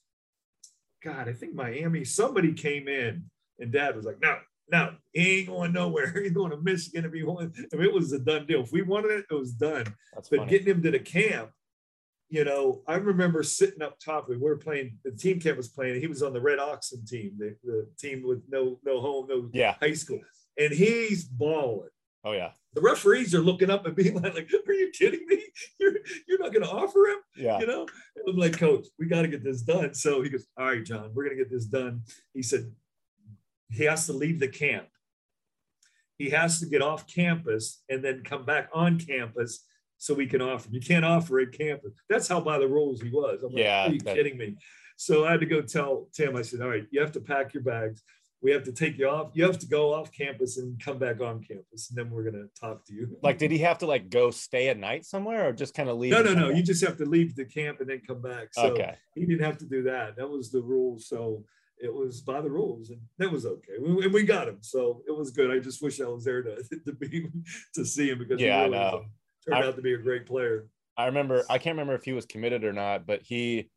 [1.03, 3.23] God, I think Miami, somebody came in
[3.57, 4.37] and dad was like, no,
[4.71, 6.13] no, he ain't going nowhere.
[6.21, 7.55] He's going to Michigan if he wanted.
[7.73, 8.61] I mean, it was a done deal.
[8.61, 9.85] If we wanted it, it was done.
[10.13, 10.51] That's but funny.
[10.51, 11.51] getting him to the camp,
[12.29, 14.29] you know, I remember sitting up top.
[14.29, 15.99] And We were playing, the team camp was playing.
[15.99, 19.49] He was on the Red Oxen team, the, the team with no no home, no
[19.53, 19.75] yeah.
[19.81, 20.19] high school.
[20.57, 21.89] And he's balling
[22.25, 22.51] Oh, yeah.
[22.73, 25.41] the referees are looking up and being like, like "Are you kidding me?
[25.79, 25.93] You're
[26.27, 27.59] you're not going to offer him?" Yeah.
[27.59, 30.45] You know, and I'm like, "Coach, we got to get this done." So he goes,
[30.57, 32.01] "All right, John, we're going to get this done."
[32.33, 32.71] He said
[33.69, 34.87] he has to leave the camp.
[36.17, 39.63] He has to get off campus and then come back on campus
[39.99, 40.69] so we can offer.
[40.71, 41.91] You can't offer at campus.
[42.09, 43.43] That's how by the rules he was.
[43.43, 44.55] I'm like, Yeah, "Are you that- kidding me?"
[44.97, 46.35] So I had to go tell Tim.
[46.35, 48.01] I said, "All right, you have to pack your bags."
[48.41, 49.31] We have to take you off.
[49.33, 52.45] You have to go off campus and come back on campus, and then we're gonna
[52.57, 53.17] talk to you.
[53.21, 55.97] Like, did he have to like go stay at night somewhere or just kind of
[55.97, 56.13] leave?
[56.13, 56.47] No, no, no.
[56.47, 56.55] back?
[56.55, 58.53] You just have to leave the camp and then come back.
[58.53, 58.95] So okay.
[59.15, 60.15] he didn't have to do that.
[60.15, 60.97] That was the rule.
[60.99, 61.43] So
[61.81, 63.73] it was by the rules, and that was okay.
[63.81, 65.51] We, and we got him, so it was good.
[65.51, 67.27] I just wish I was there to to be
[67.75, 69.05] to see him because Yeah, I really was know.
[69.45, 70.67] Turned I- out to be a great player.
[70.97, 73.69] I remember, I can't remember if he was committed or not, but he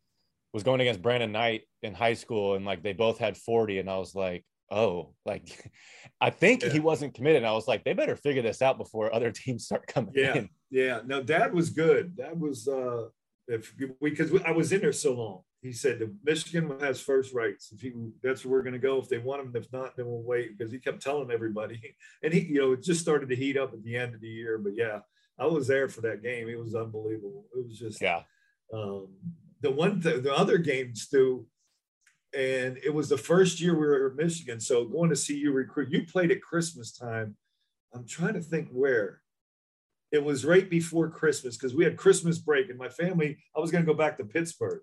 [0.52, 3.78] was going against Brandon Knight in high school and like they both had 40.
[3.78, 5.70] And I was like, oh, like
[6.20, 6.70] I think Yeah.
[6.70, 7.38] he wasn't committed.
[7.38, 10.34] And I was like, they better figure this out before other teams start coming Yeah.
[10.36, 10.48] in.
[10.70, 12.16] Yeah, no, Dad was good.
[12.16, 13.08] That was uh
[13.46, 15.42] if because I was in there so long.
[15.62, 17.70] He said the Michigan has first rights.
[17.72, 18.98] If he that's where we're going to go.
[18.98, 20.58] If they want him, if not, then we'll wait.
[20.58, 21.94] Because he kept telling everybody,
[22.24, 24.28] and he, you know, it just started to heat up at the end of the
[24.28, 24.58] year.
[24.58, 25.00] But yeah,
[25.42, 26.48] I was there for that game.
[26.48, 27.46] It was unbelievable.
[27.56, 28.22] It was just Yeah.
[28.72, 29.08] um,
[29.60, 31.46] the one th- the other game, Stu,
[32.34, 34.60] and it was the first year we were at Michigan.
[34.60, 37.36] So going to see you recruit, you played at Christmas time.
[37.92, 39.20] I'm trying to think where.
[40.12, 43.38] It was right before Christmas because we had Christmas break, and my family.
[43.56, 44.82] I was going to go back to Pittsburgh,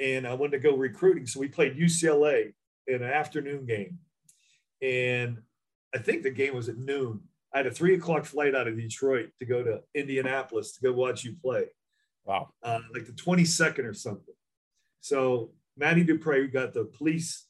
[0.00, 1.26] and I wanted to go recruiting.
[1.26, 2.54] So we played UCLA
[2.86, 3.98] in an afternoon game,
[4.80, 5.42] and
[5.94, 7.27] I think the game was at noon.
[7.52, 10.92] I had a three o'clock flight out of Detroit to go to Indianapolis to go
[10.92, 11.64] watch you play
[12.24, 12.50] Wow.
[12.62, 14.34] uh, like the 22nd or something.
[15.00, 17.46] So Matty Dupre got the police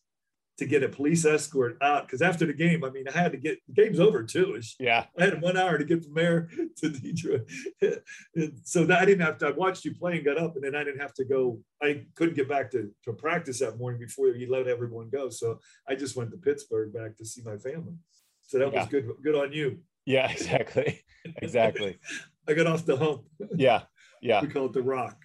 [0.59, 3.39] to get a police escort out because after the game, I mean, I had to
[3.39, 4.61] get the game's over too.
[4.81, 5.05] Yeah.
[5.19, 7.49] I had one hour to get from there to Detroit.
[8.65, 10.75] So that I didn't have to, I watched you play and got up and then
[10.77, 11.61] I didn't have to go.
[11.83, 15.29] I couldn't get back to, to practice that morning before you let everyone go.
[15.31, 15.59] So
[15.89, 17.95] I just went to Pittsburgh back to see my family.
[18.49, 19.07] So that was good.
[19.23, 19.79] Good on you.
[20.05, 20.31] Yeah.
[20.33, 21.03] Exactly.
[21.43, 21.99] Exactly.
[22.49, 23.23] I got off the hump.
[23.55, 23.83] Yeah.
[24.23, 24.41] Yeah.
[24.43, 25.17] We call it the rock.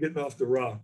[0.00, 0.80] Getting off the rock.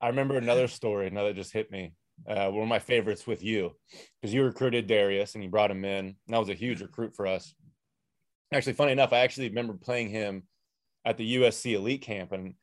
[0.00, 1.94] I remember another story, another just hit me.
[2.26, 3.72] Uh, one of my favorites with you
[4.20, 6.06] because you recruited Darius and you brought him in.
[6.06, 7.54] And that was a huge recruit for us.
[8.52, 10.44] Actually, funny enough, I actually remember playing him
[11.04, 12.54] at the USC Elite Camp, and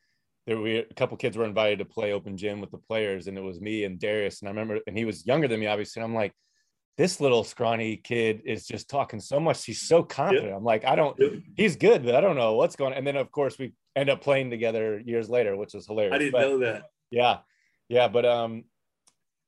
[0.46, 3.36] there were a couple kids were invited to play open gym with the players, and
[3.36, 4.40] it was me and Darius.
[4.40, 6.00] And I remember, and he was younger than me, obviously.
[6.00, 6.32] And I'm like,
[6.98, 9.64] this little scrawny kid is just talking so much.
[9.64, 10.52] He's so confident.
[10.54, 11.18] I'm like, I don't.
[11.56, 12.92] He's good, but I don't know what's going.
[12.92, 12.98] on.
[12.98, 16.14] And then of course we end up playing together years later, which was hilarious.
[16.14, 16.82] I didn't But- know that.
[17.10, 17.38] yeah.
[17.88, 18.08] Yeah.
[18.08, 18.64] But um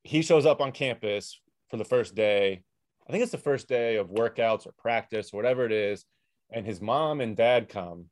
[0.05, 2.65] he shows up on campus for the first day
[3.07, 6.05] I think it's the first day of workouts or practice or whatever it is,
[6.53, 8.07] and his mom and dad come,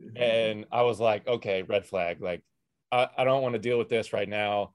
[0.00, 0.16] mm-hmm.
[0.16, 2.20] and I was like, okay, red flag.
[2.20, 2.42] Like,
[2.90, 4.72] I, I don't want to deal with this right now.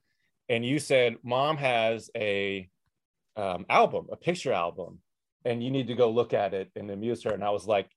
[0.50, 2.70] And you said mom has a
[3.36, 5.00] um, album, a picture album,
[5.44, 7.32] and you need to go look at it and amuse her.
[7.32, 7.90] And I was like,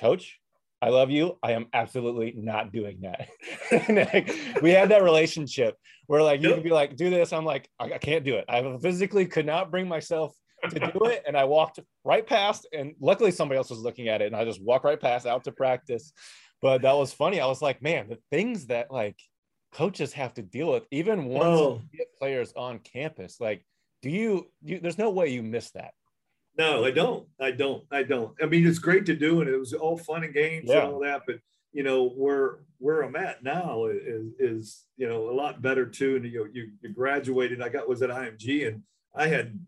[0.00, 0.40] Coach,
[0.80, 1.38] I love you.
[1.42, 3.28] I am absolutely not doing that.
[3.88, 6.56] like, we had that relationship where like you yep.
[6.58, 7.32] can be like, do this.
[7.32, 8.44] I'm like, I, I can't do it.
[8.48, 10.34] I physically could not bring myself
[10.70, 11.22] to do it.
[11.26, 14.44] And I walked right past, and luckily somebody else was looking at it, and I
[14.44, 16.12] just walked right past out to practice.
[16.60, 17.40] But that was funny.
[17.40, 19.18] I was like, man, the things that like
[19.72, 21.82] coaches have to deal with, even once oh.
[22.18, 23.64] players on campus, like,
[24.04, 25.94] do you, you, there's no way you miss that.
[26.58, 27.26] No, I don't.
[27.40, 27.84] I don't.
[27.90, 28.34] I don't.
[28.40, 30.84] I mean, it's great to do, and it was all fun and games yeah.
[30.84, 31.22] and all that.
[31.26, 31.36] But
[31.72, 36.16] you know, where where I'm at now is is you know a lot better too.
[36.16, 37.62] And you you, you graduated.
[37.62, 38.82] I got was at IMG, and
[39.16, 39.58] I had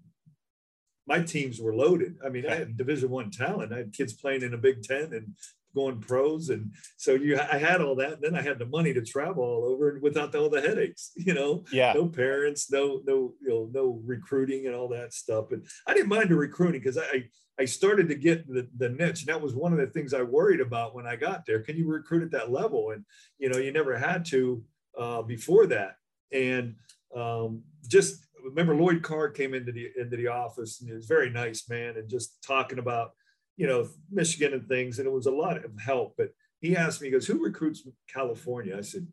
[1.06, 2.16] my teams were loaded.
[2.22, 3.72] I mean, I had Division One talent.
[3.72, 5.34] I had kids playing in a Big Ten and
[5.76, 8.14] going pros, and so you, I had all that.
[8.14, 11.12] and Then I had the money to travel all over, and without all the headaches,
[11.16, 15.52] you know, yeah, no parents, no, no, you know, no recruiting and all that stuff.
[15.52, 17.26] And I didn't mind the recruiting because I,
[17.60, 20.22] I started to get the, the niche, and that was one of the things I
[20.22, 21.60] worried about when I got there.
[21.60, 22.90] Can you recruit at that level?
[22.90, 23.04] And
[23.38, 24.64] you know, you never had to
[24.98, 25.96] uh, before that,
[26.32, 26.74] and
[27.14, 31.30] um, just remember Lloyd Carr came into the into the office and he was very
[31.30, 33.10] nice man and just talking about
[33.56, 36.14] you know Michigan and things and it was a lot of help.
[36.16, 39.06] But he asked me, he goes, "Who recruits California?" I said,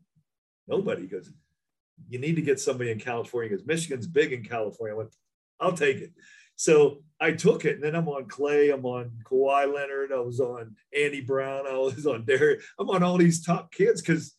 [0.66, 1.32] "Nobody." He goes,
[2.08, 4.94] "You need to get somebody in California." because Michigan's big in California.
[4.94, 5.14] I went,
[5.60, 6.12] "I'll take it."
[6.56, 10.38] So I took it, and then I'm on Klay, I'm on Kawhi Leonard, I was
[10.38, 14.36] on Andy Brown, I was on Derek, I'm on all these top kids because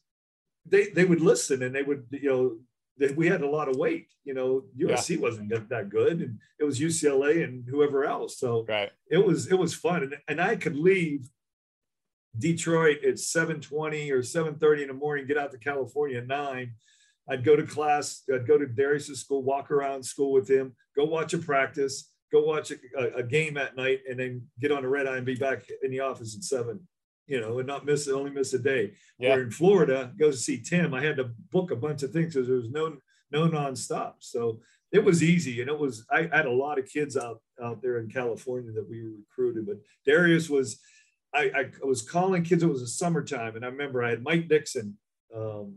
[0.66, 2.58] they they would listen and they would you know
[2.98, 4.08] that we had a lot of weight.
[4.24, 5.22] You know, USC yeah.
[5.22, 8.38] wasn't that good, and it was UCLA and whoever else.
[8.38, 8.92] So right.
[9.10, 11.30] it was it was fun, and, and I could leave
[12.38, 16.28] Detroit at seven twenty or seven thirty in the morning, get out to California at
[16.28, 16.74] nine.
[17.28, 18.24] I'd go to class.
[18.34, 22.44] I'd go to Darius's school, walk around school with him, go watch a practice, go
[22.44, 25.36] watch a, a game at night, and then get on the red eye and be
[25.36, 26.88] back in the office at seven
[27.28, 28.94] you know, and not miss only miss a day.
[29.18, 29.32] Yeah.
[29.32, 32.34] Where in Florida, go to see Tim, I had to book a bunch of things
[32.34, 32.98] because there was no
[33.32, 34.14] no nonstop.
[34.20, 34.62] So
[34.92, 37.82] it was easy, and it was I, I had a lot of kids out out
[37.82, 39.66] there in California that we recruited.
[39.66, 40.80] But Darius was,
[41.34, 42.64] I, I was calling kids.
[42.64, 44.98] It was a summertime, and I remember I had Mike Dixon,
[45.36, 45.76] um,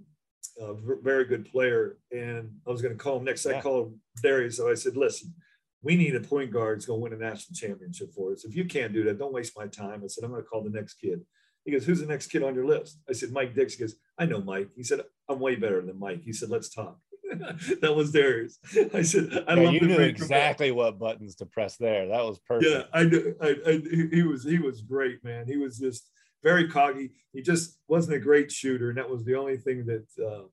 [0.61, 3.47] a very good player, and I was going to call him next.
[3.47, 3.59] Yeah.
[3.59, 5.35] I called Darius, so I said, "Listen,
[5.83, 8.45] we need a point guard that's going to win a national championship for us.
[8.45, 10.63] If you can't do that, don't waste my time." I said, "I'm going to call
[10.63, 11.23] the next kid."
[11.69, 12.99] He goes, Who's the next kid on your list?
[13.11, 13.75] I said, Mike Dix.
[13.75, 14.71] He goes, I know Mike.
[14.75, 16.23] He said, I'm way better than Mike.
[16.25, 16.99] He said, Let's talk.
[17.83, 18.59] that was Darius.
[18.95, 22.09] I said, I yeah, love you knew exactly what buttons to press there.
[22.09, 22.71] That was perfect.
[22.73, 23.35] Yeah, I knew.
[23.43, 25.47] I, I, he was he was great, man.
[25.47, 26.09] He was just
[26.43, 27.11] very coggy.
[27.35, 30.45] He just wasn't a great shooter, and that was the only thing that uh,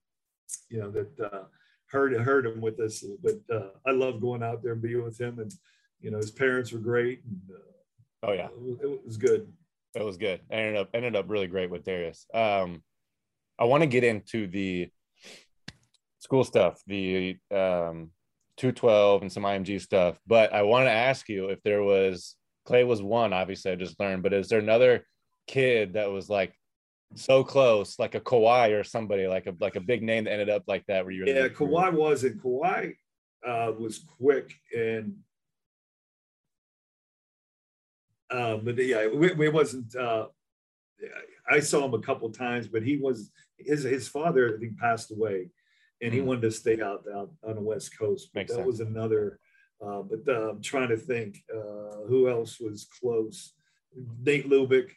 [0.67, 1.43] you know that uh,
[1.85, 3.05] hurt hurt him with us.
[3.23, 5.53] But uh, I love going out there and being with him, and
[6.01, 7.21] you know his parents were great.
[7.23, 9.47] And, uh, oh yeah, it, it was good.
[9.95, 10.41] It was good.
[10.51, 12.25] ended up ended up really great with Darius.
[12.33, 12.83] Um,
[13.57, 14.89] I want to get into the
[16.19, 18.11] school stuff, the um,
[18.57, 22.35] 212 and some IMG stuff, but I want to ask you if there was
[22.67, 25.05] Klay was one, obviously I just learned, but is there another
[25.47, 26.53] kid that was like
[27.15, 30.49] so close, like a Kawhi or somebody like a like a big name that ended
[30.49, 31.05] up like that?
[31.05, 32.95] Where you yeah, Kawhi was and Kawhi
[33.47, 35.15] uh, was quick and
[38.31, 39.95] uh, but yeah, it, it wasn't.
[39.95, 40.27] Uh,
[41.49, 44.55] I saw him a couple times, but he was his his father.
[44.55, 45.49] I think passed away,
[46.01, 46.25] and he mm.
[46.25, 48.29] wanted to stay out, out on the West Coast.
[48.33, 48.67] But Makes that sense.
[48.67, 49.39] was another.
[49.85, 53.53] Uh, but uh, I'm trying to think uh, who else was close.
[54.23, 54.89] Nate Lubick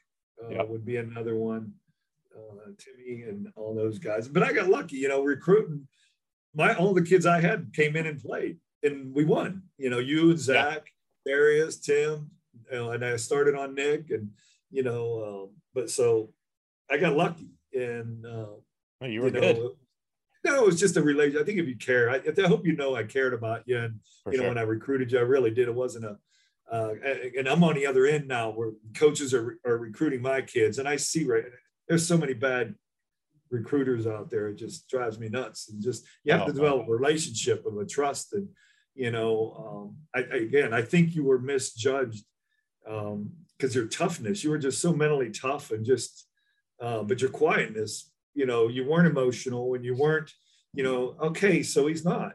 [0.42, 0.68] uh, yep.
[0.68, 1.72] would be another one.
[2.34, 4.28] Uh, Timmy and all those guys.
[4.28, 5.88] But I got lucky, you know, recruiting.
[6.54, 9.64] My all the kids I had came in and played, and we won.
[9.76, 10.92] You know, you and Zack,
[11.26, 11.32] yeah.
[11.32, 12.30] Darius, Tim,
[12.70, 14.30] you know, and I started on Nik, and
[14.70, 16.30] you know, um, but so
[16.90, 18.56] I got lucky, and uh,
[19.00, 19.56] oh, you were you good.
[19.56, 19.72] Know,
[20.44, 21.40] no, it was just a relation.
[21.40, 24.00] I think if you care, I, I, hope you know I cared about you, and
[24.24, 24.50] For you know sure.
[24.50, 25.68] when I recruited you, I really did.
[25.68, 26.16] It wasn't a,
[26.70, 26.94] uh,
[27.36, 30.88] and I'm on the other end now, where coaches are are recruiting my kids, and
[30.88, 31.44] I see right
[31.88, 32.74] there's so many bad
[33.50, 34.48] recruiters out there.
[34.48, 37.76] It just drives me nuts, and just you have oh, to develop a relationship of
[37.78, 38.48] a trust, and
[38.94, 42.24] you know, um, I, again, I think you were misjudged
[42.88, 46.26] because um, your toughness, you were just so mentally tough and just,
[46.80, 50.32] uh, but your quietness, you know, you weren't emotional and you weren't,
[50.72, 52.32] you know, okay, so he's not.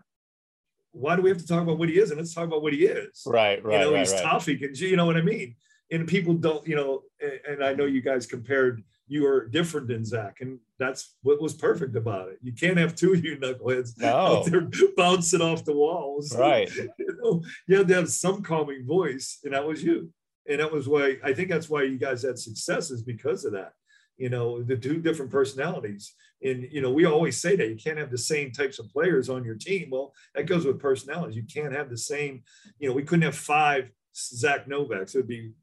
[0.92, 2.12] why do we have to talk about what he is?
[2.12, 3.24] And let's talk about what he is.
[3.26, 3.80] Right, right.
[3.80, 4.22] You know, right, he's right.
[4.24, 4.46] tough.
[4.46, 5.56] He can, you know what I mean?
[5.92, 7.02] And people don't, you know,
[7.50, 11.54] and I know you guys compared you are different than Zack, and that's what was
[11.54, 12.40] perfect about it.
[12.42, 14.08] You can't have two of you knuckleheads No.
[14.08, 16.36] out there bouncing off the walls.
[16.36, 16.74] Right.
[16.76, 20.12] you know, you had to have some calming voice, and that was you.
[20.50, 23.54] And that was why I think that's why you guys had success is because of
[23.54, 23.74] that.
[24.18, 26.14] You know, the two different personalities.
[26.44, 29.30] And you know, we always say that you can't have the same types of players
[29.30, 29.90] on your team.
[29.92, 31.36] Well, that goes with personalities.
[31.36, 32.44] You can't have the same,
[32.80, 35.16] you know, we couldn't have five Zack Novaks.
[35.16, 35.54] It would be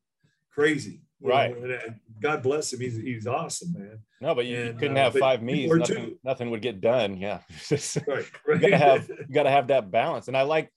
[0.52, 1.02] crazy.
[1.22, 1.58] Right.
[1.60, 1.78] know,
[2.20, 2.80] God bless him.
[2.80, 3.98] He's he's awesome, man.
[4.22, 5.70] No, but you, you And, couldn't uh, have five you me's.
[5.70, 7.18] Nothing, nothing would get done.
[7.18, 7.40] Yeah.
[7.70, 8.24] you Right.
[8.46, 8.60] Right.
[8.60, 10.28] gotta have you gotta have that balance.
[10.28, 10.72] And I like,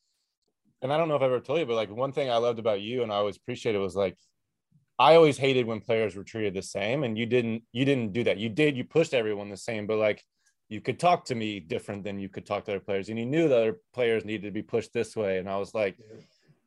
[0.83, 2.59] and I don't know if I ever told you, but like one thing I loved
[2.59, 4.17] about you and I always appreciated was like
[4.99, 7.03] I always hated when players were treated the same.
[7.03, 8.37] And you didn't you didn't do that.
[8.37, 10.23] You did, you pushed everyone the same, but like
[10.69, 13.09] you could talk to me different than you could talk to other players.
[13.09, 15.37] And you knew the other players needed to be pushed this way.
[15.37, 15.97] And I was like,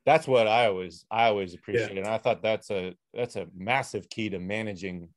[0.05, 1.98] that's what I always I always appreciate.
[1.98, 5.11] And I thought that's a that's a massive key to managing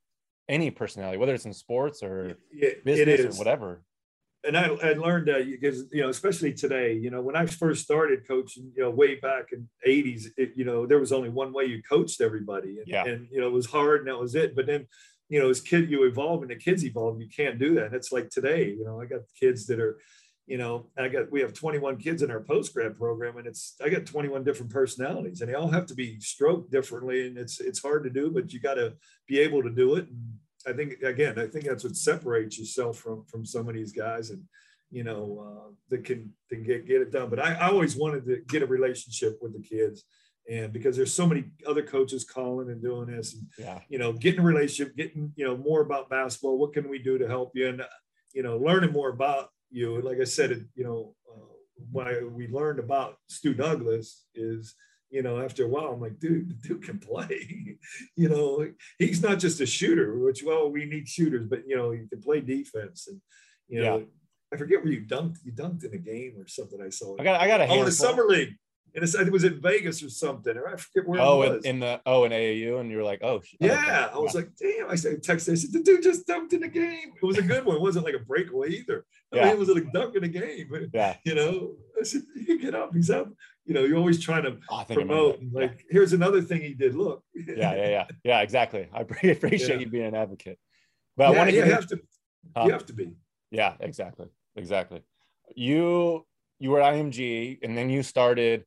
[0.50, 3.82] any personality, whether it's in sports or it business or whatever.
[4.46, 7.84] And I, I learned that because you know especially today you know when i first
[7.84, 11.52] started coaching you know way back in 80s it, you know there was only one
[11.54, 13.06] way you coached everybody and, Yeah.
[13.06, 14.88] and you know it was hard and that was it but then
[15.28, 17.96] you know as kid you evolve and the kids evolve you can't do that and
[17.96, 19.98] it's like today you know i got kids that are
[20.48, 23.76] you know i got we have 21 kids in our post grad program and it's
[23.84, 27.60] i got 21 different personalities and they all have to be stroked differently and it's
[27.60, 28.94] it's hard to do but you got to
[29.28, 32.98] be able to do it and I think again, I think that's what separates yourself
[32.98, 34.44] from from some of these guys, and
[34.92, 37.30] you know uh, that can can get get it done.
[37.30, 40.04] But I, I always wanted to get a relationship with the kids,
[40.50, 43.80] and because there's so many other coaches calling and doing this, and Yeah.
[43.90, 46.58] you know, getting a relationship, getting you know more about basketball.
[46.58, 47.68] What can we do to help you?
[47.70, 47.88] And uh,
[48.34, 50.02] you know, learning more about you.
[50.02, 51.54] Like I said, it, you know, uh,
[51.92, 54.76] why we learned about Stu Douglass is
[55.10, 57.78] you know, after a while, I'm like, dude, the dude can play.
[58.16, 58.68] you know,
[58.98, 62.22] he's not just a shooter, which, well, we need shooters, but, you know, he can
[62.22, 63.08] play defense.
[63.08, 63.20] And,
[63.68, 64.04] you know, Yeah.
[64.52, 65.38] I forget where you dunked.
[65.44, 67.16] You dunked in a game or something I saw.
[67.20, 68.56] I got I got a oh, in the summer league.
[68.96, 70.58] And it's, it was in Vegas or something.
[70.58, 71.66] Or I forget where oh, it in, was.
[71.66, 74.10] in the oh in AAU, and you were like, oh, yeah.
[74.12, 74.90] I was like, damn.
[74.90, 77.14] I said, texted, I said, the dude just dunked in the game.
[77.22, 77.76] It was a good one.
[77.76, 79.06] It wasn't like a breakaway either.
[79.32, 79.44] I Yeah.
[79.44, 80.90] mean, it was like a dunk in the game.
[80.92, 81.16] yeah.
[81.24, 82.96] You know, I said, you can get up.
[82.96, 83.32] He's up.
[83.70, 85.40] You know, you're always trying to Oh, I I promote.
[85.52, 86.96] like, here's another thing he did.
[86.96, 87.24] Look.
[87.36, 88.90] yeah, yeah, yeah, yeah, exactly.
[88.92, 89.76] I appreciate Yeah.
[89.76, 90.58] you being an advocate,
[91.16, 92.00] but I yeah, want to you have to.
[92.58, 92.64] Huh?
[92.66, 93.12] You have to be.
[93.52, 94.26] Yeah, exactly.
[94.56, 95.04] Exactly.
[95.56, 96.26] You
[96.60, 98.66] you were at IMG and then you started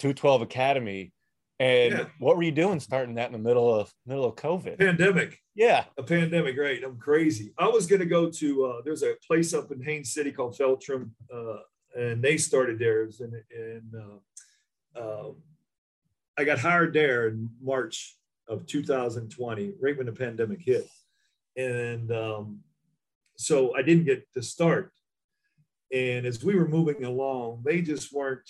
[0.00, 1.12] 212 Academy.
[1.60, 2.04] And Yeah.
[2.18, 4.78] what were you doing starting that in the middle of middle of COVID?
[4.78, 5.38] Pandemic.
[5.54, 5.84] Yeah.
[5.96, 6.82] a pandemic, right?
[6.82, 7.52] I'm crazy.
[7.56, 10.56] I was going to go to, uh, there's a place up in Haines City called
[10.58, 11.58] Feltrim, uh,
[11.94, 13.20] and they started theirs.
[13.20, 14.16] And, and uh,
[14.96, 15.30] uh,
[16.38, 18.16] I got hired there in March
[18.48, 20.88] of 2020, right when the pandemic hit.
[21.56, 22.60] And um,
[23.36, 24.92] so I didn't get to start.
[25.92, 28.48] And as we were moving along, they just weren't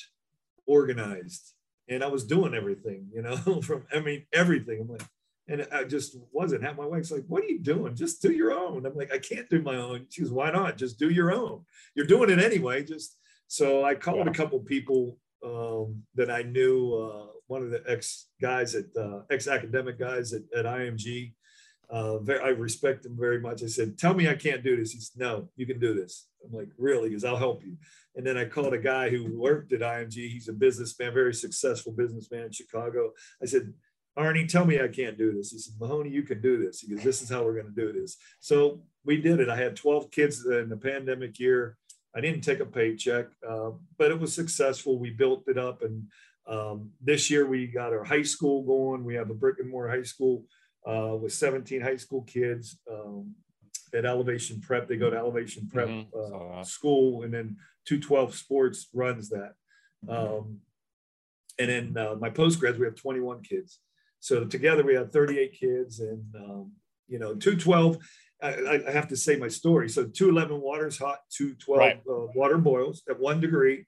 [0.66, 1.54] organized.
[1.88, 4.80] And I was doing everything, you know, from, I mean, everything.
[4.82, 5.02] I'm like,
[5.48, 6.62] and I just wasn't.
[6.62, 7.96] Half my wife's like, "What are you doing?
[7.96, 10.76] Just do your own." I'm like, "I can't do my own." She goes, "Why not?
[10.76, 11.64] Just do your own.
[11.96, 13.16] You're doing it anyway." Just
[13.48, 14.30] so I called Yeah.
[14.30, 16.94] a couple people um, that I knew.
[16.94, 21.32] Uh, one of the ex guys at uh, ex academic guys at, at IMG.
[21.90, 23.64] Uh, very, I respect him very much.
[23.64, 26.28] I said, "Tell me I can't do this." He said, "No, you can do this."
[26.44, 27.76] I'm like, "Really?" Because I'll help you.
[28.14, 30.30] And then I called a guy who worked at IMG.
[30.30, 33.12] He's a businessman, very successful businessman in Chicago.
[33.42, 33.72] I said,
[34.18, 35.50] Arnie, tell me I can't do this.
[35.50, 36.80] He said, Mahoney, you can do this.
[36.80, 38.16] He goes, This is how we're going to do this.
[38.38, 39.48] So we did it.
[39.48, 41.76] I had 12 kids in the pandemic year.
[42.14, 44.98] I didn't take a paycheck, uh, but it was successful.
[44.98, 45.82] We built it up.
[45.82, 46.08] And
[46.48, 49.04] um, this year we got our high school going.
[49.04, 50.44] We have a brick and mortar high school
[50.86, 53.34] uh, with 17 high school kids um,
[53.94, 54.88] at Elevation Prep.
[54.88, 57.56] They go to Elevation Prep Mhm, uh, school, and then
[57.86, 59.54] 212 Sports runs that.
[60.08, 60.60] Um,
[61.58, 63.80] and then uh, my postgrads, we have 21 kids.
[64.18, 66.72] So together we have 38 kids, and um,
[67.06, 67.98] you know, 212.
[68.42, 69.88] I, I have to say my story.
[69.88, 72.00] So 211 water's hot, 212 Right.
[72.08, 73.86] uh, water boils at one degree.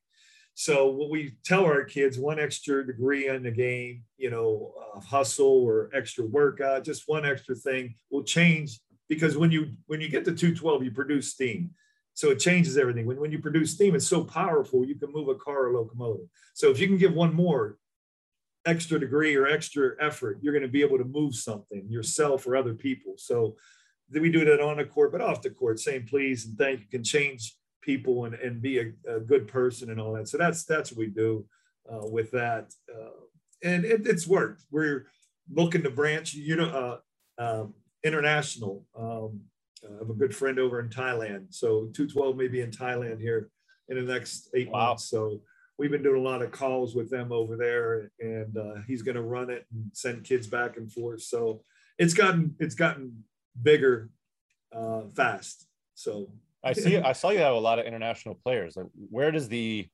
[0.54, 5.00] So what we tell our kids, one extra degree in the game, you know, uh,
[5.00, 8.78] hustle or extra workout, just one extra thing will change
[9.08, 11.70] because when you when you get to 212, you produce steam.
[12.14, 13.06] So it changes everything.
[13.06, 16.26] When, when you produce steam, it's so powerful, you can move a car or locomotive.
[16.52, 17.78] So if you can give one more
[18.66, 22.54] extra degree or extra effort, you're going to be able to move something yourself or
[22.56, 23.14] other people.
[23.16, 23.56] So
[24.20, 26.86] we do that on the court, but off the court, saying please and thank you
[26.90, 30.28] can change people and, and be a, a, good person and all that.
[30.28, 31.44] So that's that's what we do
[31.92, 33.10] uh, with that, uh,
[33.62, 34.62] and it, it's worked.
[34.70, 35.06] We're
[35.50, 37.00] looking to branch, you know,
[37.38, 38.84] uh, um, international.
[38.96, 39.40] Um,
[39.84, 43.50] I have a good friend over in Thailand, so 212 may be in Thailand here
[43.88, 44.88] in the next eight wow.
[44.88, 45.04] months.
[45.04, 45.40] So
[45.78, 49.16] we've been doing a lot of calls with them over there, and uh, he's going
[49.16, 51.22] to run it and send kids back and forth.
[51.22, 51.62] So
[51.98, 53.24] it's gotten it's gotten
[53.60, 54.10] bigger
[54.74, 55.66] uh, fast.
[55.94, 56.28] So
[56.64, 56.96] I see.
[56.98, 58.76] I saw you have a lot of international players.
[58.76, 59.88] Like, where does the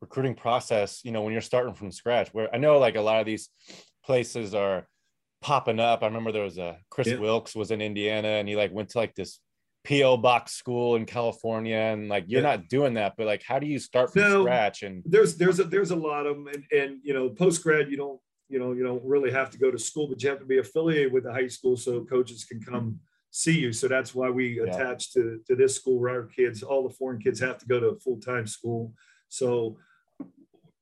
[0.00, 1.00] recruiting process?
[1.04, 3.48] You know, when you're starting from scratch, where I know like a lot of these
[4.04, 4.86] places are
[5.42, 6.02] popping up.
[6.02, 7.18] I remember there was a Chris yeah.
[7.18, 9.40] Wilkes was in Indiana, and he like went to like this
[9.86, 12.56] PO box school in California, and like you're yeah.
[12.56, 13.14] not doing that.
[13.16, 14.82] But like, how do you start from no, scratch?
[14.82, 17.90] And there's there's a there's a lot of them, and and you know, post grad,
[17.90, 18.20] you don't
[18.54, 20.58] you know you don't really have to go to school, but you have to be
[20.58, 23.00] affiliated with the high school so coaches can come
[23.32, 23.72] see you.
[23.72, 24.72] So that's why we yeah.
[24.72, 27.80] attach to, to this school where our kids, all the foreign kids have to go
[27.80, 28.92] to a full-time school.
[29.28, 29.78] So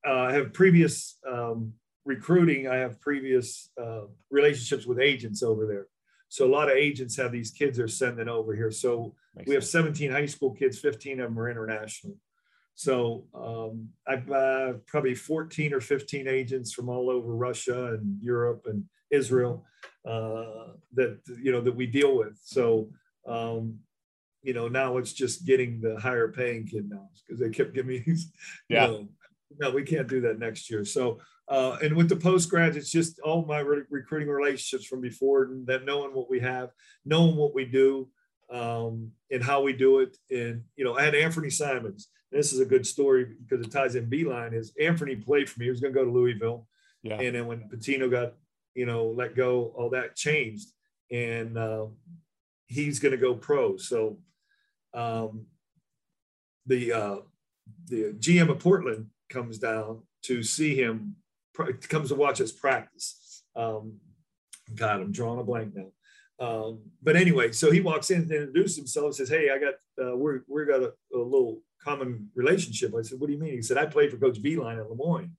[0.06, 1.72] uh, I have previous um,
[2.04, 2.68] recruiting.
[2.68, 5.86] I have previous uh, relationships with agents over there.
[6.28, 8.70] So a lot of agents have these kids they're sending over here.
[8.70, 12.16] So Makes we have 17 high school kids, 15 of them are international.
[12.74, 18.66] So um, I've uh, probably 14 or 15 agents from all over Russia and Europe
[18.66, 19.64] and Israel
[20.06, 22.38] uh, that you know that we deal with.
[22.42, 22.88] So
[23.26, 23.78] um,
[24.42, 28.02] you know now it's just getting the higher paying kid now because they kept giving
[28.06, 28.16] me
[28.68, 28.86] yeah.
[28.86, 29.08] Know,
[29.60, 30.84] no, we can't do that next year.
[30.84, 35.00] So uh, and with the post grad, it's just all my re- recruiting relationships from
[35.00, 36.70] before and that knowing what we have,
[37.04, 38.08] knowing what we do,
[38.50, 40.16] um, and how we do it.
[40.30, 42.08] And you know, I had Anthony Simons.
[42.32, 44.54] This is a good story because it ties in Beilein.
[44.54, 45.66] Is Anthony played for me?
[45.66, 46.66] He was going to go to Louisville,
[47.02, 47.20] yeah.
[47.20, 48.34] And then when Pitino got
[48.74, 50.68] you know, let go, all that changed.
[51.10, 51.86] And uh,
[52.66, 53.76] he's going to go pro.
[53.76, 54.18] So
[54.94, 55.46] um,
[56.66, 57.16] the uh,
[57.86, 61.16] the GM of Portland comes down to see him,
[61.88, 63.44] comes to watch us practice.
[63.54, 63.98] Um,
[64.74, 65.90] God, I'm drawing a blank now.
[66.38, 69.14] Um, but anyway, so he walks in and introduces himself.
[69.14, 73.20] Says, "Hey, I got uh, we're we got a, a, little common relationship." I said,
[73.20, 75.36] "What do you mean?" He said, "I played for Coach Beilein at Le Moyne."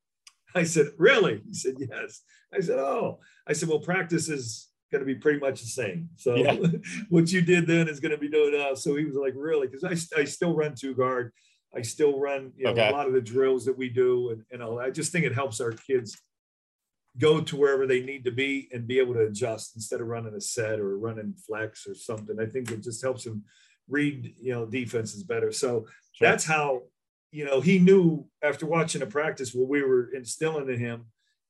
[0.56, 1.42] I said, Really?
[1.46, 2.22] He said, Yes.
[2.54, 6.10] I said, Oh, I said, Well, practice is going to be pretty much the same.
[6.16, 6.56] So yeah.
[7.10, 8.74] what you did then is going to be doing now.
[8.76, 9.68] So he was like, Really?
[9.68, 11.32] Because I, I still run two guard.
[11.76, 12.90] I still run you know, okay.
[12.90, 14.30] a lot of the drills that we do.
[14.30, 14.80] And, and all.
[14.80, 16.20] I just think it helps our kids
[17.20, 20.34] go to wherever they need to be and be able to adjust instead of running
[20.34, 22.40] a set or running flex or something.
[22.40, 23.44] I think it just helps them
[23.90, 25.52] read, you know, defenses better.
[25.52, 26.30] So sure.
[26.30, 26.84] that's how
[27.34, 31.06] you know, he knew after watching a practice what we were instilling in him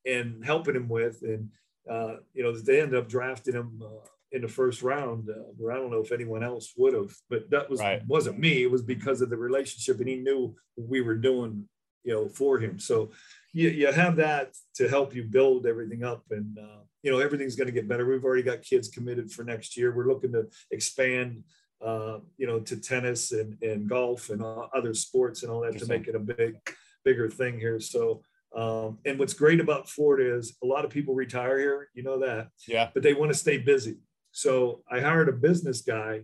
[0.06, 1.22] and helping him with.
[1.24, 1.50] And,
[1.92, 5.74] uh, you know, they ended up drafting him uh, in the first round, uh, where
[5.74, 8.02] I don't know if anyone else would have, but that was right.
[8.08, 8.64] wasn't me.
[8.64, 11.68] It was because of the relationship, and he knew what we were doing,
[12.06, 12.80] you know, for him.
[12.80, 13.12] So
[13.52, 17.58] you, you have that to help you build everything up, and uh, you know everything's
[17.58, 18.08] going to get better.
[18.08, 19.94] We've already got kids committed for next year.
[19.94, 21.44] We're looking to expand
[21.84, 25.86] uh, you know, to tennis and, and golf and other sports and all that to
[25.88, 26.56] make it a big,
[27.04, 27.80] bigger thing here.
[27.80, 28.22] So,
[28.56, 32.20] um, and what's great about Florida is a lot of people retire here, you know
[32.20, 32.50] that.
[32.68, 32.90] Yeah.
[32.94, 33.98] But they want to stay busy.
[34.32, 36.22] So I hired a business guy.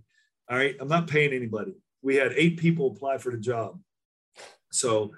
[0.49, 0.75] All right.
[0.79, 1.73] I'm not paying anybody.
[2.01, 3.79] We had eight people apply for the job.
[4.71, 5.11] So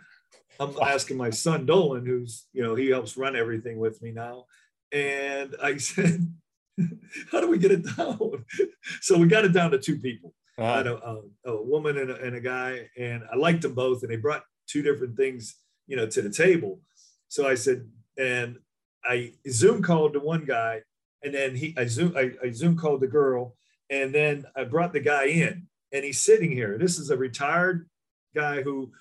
[0.60, 4.46] I'm asking my son Dolan, who's, you know, he helps run everything with me now.
[4.92, 6.34] And I said,
[7.32, 8.20] how do we get it down?
[9.02, 10.34] so we got it down to two people.
[10.58, 10.98] Uh-huh.
[11.46, 14.12] A, a, a, woman and a, and a guy, and I liked them both, and
[14.12, 15.56] they brought two different things,
[15.88, 16.82] you know, to the table.
[17.30, 18.58] So I said, and
[19.04, 20.82] I Zoom called to one guy,
[21.24, 23.56] and then he I Zoom I, I Zoom called the girl,
[23.90, 26.78] and then I brought the guy in, and he's sitting here.
[26.78, 27.90] This is a retired
[28.36, 28.92] guy who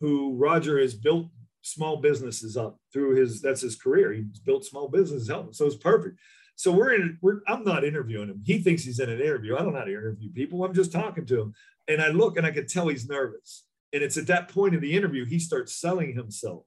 [0.00, 1.28] who Roger has built
[1.62, 4.12] small businesses up through his that's his career.
[4.12, 5.52] He's built small businesses, helping.
[5.52, 6.18] So it's perfect.
[6.58, 8.42] So we're in, we're, I'm not interviewing him.
[8.44, 9.54] He thinks he's in an interview.
[9.54, 10.64] I don't know how to interview people.
[10.64, 11.54] I'm just talking to him.
[11.86, 13.64] And I look and I could tell he's nervous.
[13.92, 16.64] And it's at that point in the interview, he starts selling himself.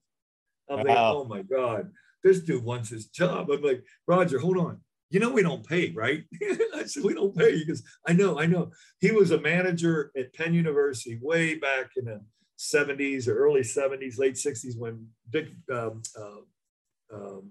[0.70, 0.84] I'm wow.
[0.84, 1.90] like, oh my God,
[2.24, 3.50] this dude wants his job.
[3.50, 4.80] I'm like, Roger, hold on.
[5.10, 6.24] You know, we don't pay, right?
[6.74, 7.58] I said, we don't pay.
[7.58, 8.70] He goes, I know, I know.
[8.98, 12.22] He was a manager at Penn University way back in the
[12.58, 17.50] 70s or early 70s, late 60s when Dick um, uh, um,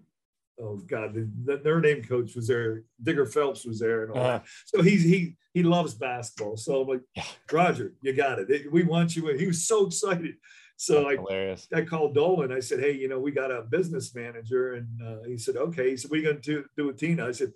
[0.62, 2.84] oh god, the, their name coach was there.
[3.02, 4.38] Digger Phelps was there, and all uh-huh.
[4.40, 4.46] that.
[4.66, 6.58] So he's he he loves basketball.
[6.58, 7.24] So I'm like, yeah.
[7.52, 8.72] Roger, you got it.
[8.72, 9.28] We want you.
[9.38, 10.36] He was so excited.
[10.78, 11.68] So I, hilarious.
[11.74, 12.52] I called Dolan.
[12.52, 15.92] I said, hey, you know, we got a business manager, and uh, he said, okay.
[15.92, 17.28] He said, are going to do, with Tina?
[17.28, 17.52] I said,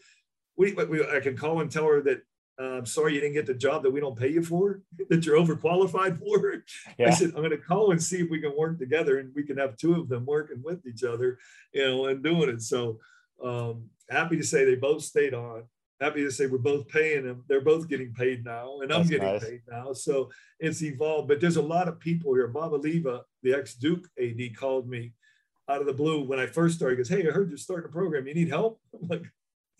[0.57, 2.21] we, we, I can call and tell her that
[2.57, 5.37] I'm sorry you didn't get the job that we don't pay you for, that you're
[5.37, 6.63] overqualified for.
[6.97, 7.07] Yeah.
[7.07, 9.43] I said, I'm going to call and see if we can work together and we
[9.43, 11.37] can have two of them working with each other,
[11.73, 12.61] you know, and doing it.
[12.61, 12.99] So
[13.43, 15.63] um, happy to say they both stayed on.
[16.01, 17.43] Happy to say we're both paying them.
[17.47, 19.43] They're both getting paid now, and I'm That's getting nice.
[19.45, 19.93] paid now.
[19.93, 20.29] So
[20.59, 21.29] it's evolved.
[21.29, 22.47] But there's a lot of people here.
[22.49, 25.13] Bob Oliva, the ex Duke AD, called me
[25.69, 26.95] out of the blue when I first started.
[26.95, 28.27] He goes, Hey, I heard you're starting a program.
[28.27, 28.81] You need help?
[29.01, 29.23] I'm like,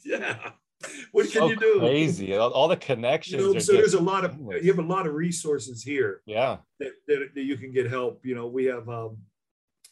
[0.05, 0.51] Yeah.
[1.11, 1.79] What can So you do?
[1.79, 2.36] Crazy.
[2.36, 3.41] All, all the You connections.
[3.41, 6.57] know, so there's a lot of you have a lot of resources here yeah.
[6.79, 8.25] that, that, that you can get help.
[8.25, 9.17] You know, we have um,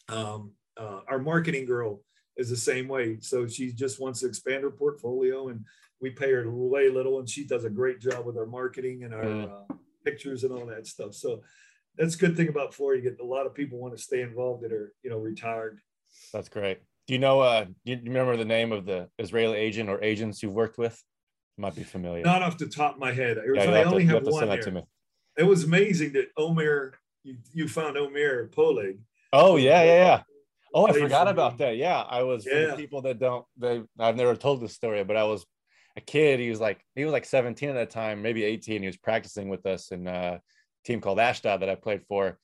[0.08, 2.02] um, uh, our marketing girl
[2.36, 3.18] is the same way.
[3.20, 5.64] So she just wants to expand her portfolio, and
[6.00, 9.14] we pay her way little, and she does a great job with our marketing and
[9.14, 9.50] our Mm.
[9.70, 9.74] uh,
[10.04, 11.14] pictures and all that stuff.
[11.14, 11.42] So
[11.96, 13.02] that's a good thing about Florida.
[13.02, 15.80] You get a lot of people want to stay involved that are you know retired.
[16.32, 16.80] That's great.
[17.06, 17.40] Do you know?
[17.40, 21.02] Uh, do you remember the name of the Israeli agent or agents you've worked with?
[21.58, 22.24] Might be familiar.
[22.24, 23.38] Not off the top of my head.
[23.54, 24.80] yeah, I have to, only you'll have, have one send that to there.
[24.80, 24.86] me.
[25.36, 28.98] It was amazing that Omer, you, you found Omer Poleg.
[29.32, 30.22] Oh yeah, yeah, yeah.
[30.72, 31.76] Oh, I forgot about that.
[31.76, 32.74] Yeah, I was for Yeah.
[32.74, 33.44] people that don't.
[33.56, 35.46] They I've never told this story, but I was
[35.96, 36.40] a kid.
[36.40, 38.80] He was like he was like 17 at that time, maybe 18.
[38.80, 40.40] He was practicing with us in a
[40.84, 42.38] team called Ashdod that I played for,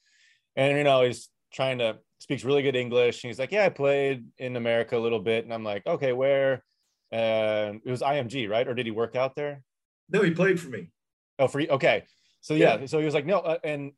[0.55, 3.25] and you know he's trying to speaks really good English.
[3.25, 6.13] And he's like, yeah, I played in America a little bit, and I'm like, okay,
[6.13, 6.63] where?
[7.11, 8.69] And it was IMG, right?
[8.69, 9.63] Or did he work out there?
[10.11, 10.91] No, he played for me.
[11.39, 11.69] Oh, for you.
[11.69, 12.05] Okay.
[12.41, 12.87] So yeah, Yeah.
[12.87, 13.93] so he was like, no, uh, and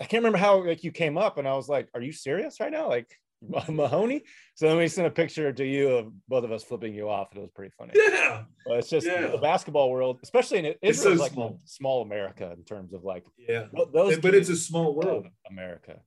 [0.00, 2.60] I can't remember how like you came up, and I was like, are you serious
[2.60, 2.88] right now?
[2.88, 3.08] Like
[3.68, 4.22] Mahoney?
[4.54, 7.28] So then we sent a picture to you of both of us flipping you off,
[7.30, 7.92] and it was pretty funny.
[7.94, 8.42] Yeah.
[8.66, 9.28] But it's just Yeah.
[9.28, 11.60] the basketball world, especially in It's so like small.
[11.64, 13.66] small America in terms of like Yeah.
[13.74, 14.18] th- those.
[14.18, 15.26] but it's a small world.
[15.48, 16.00] America.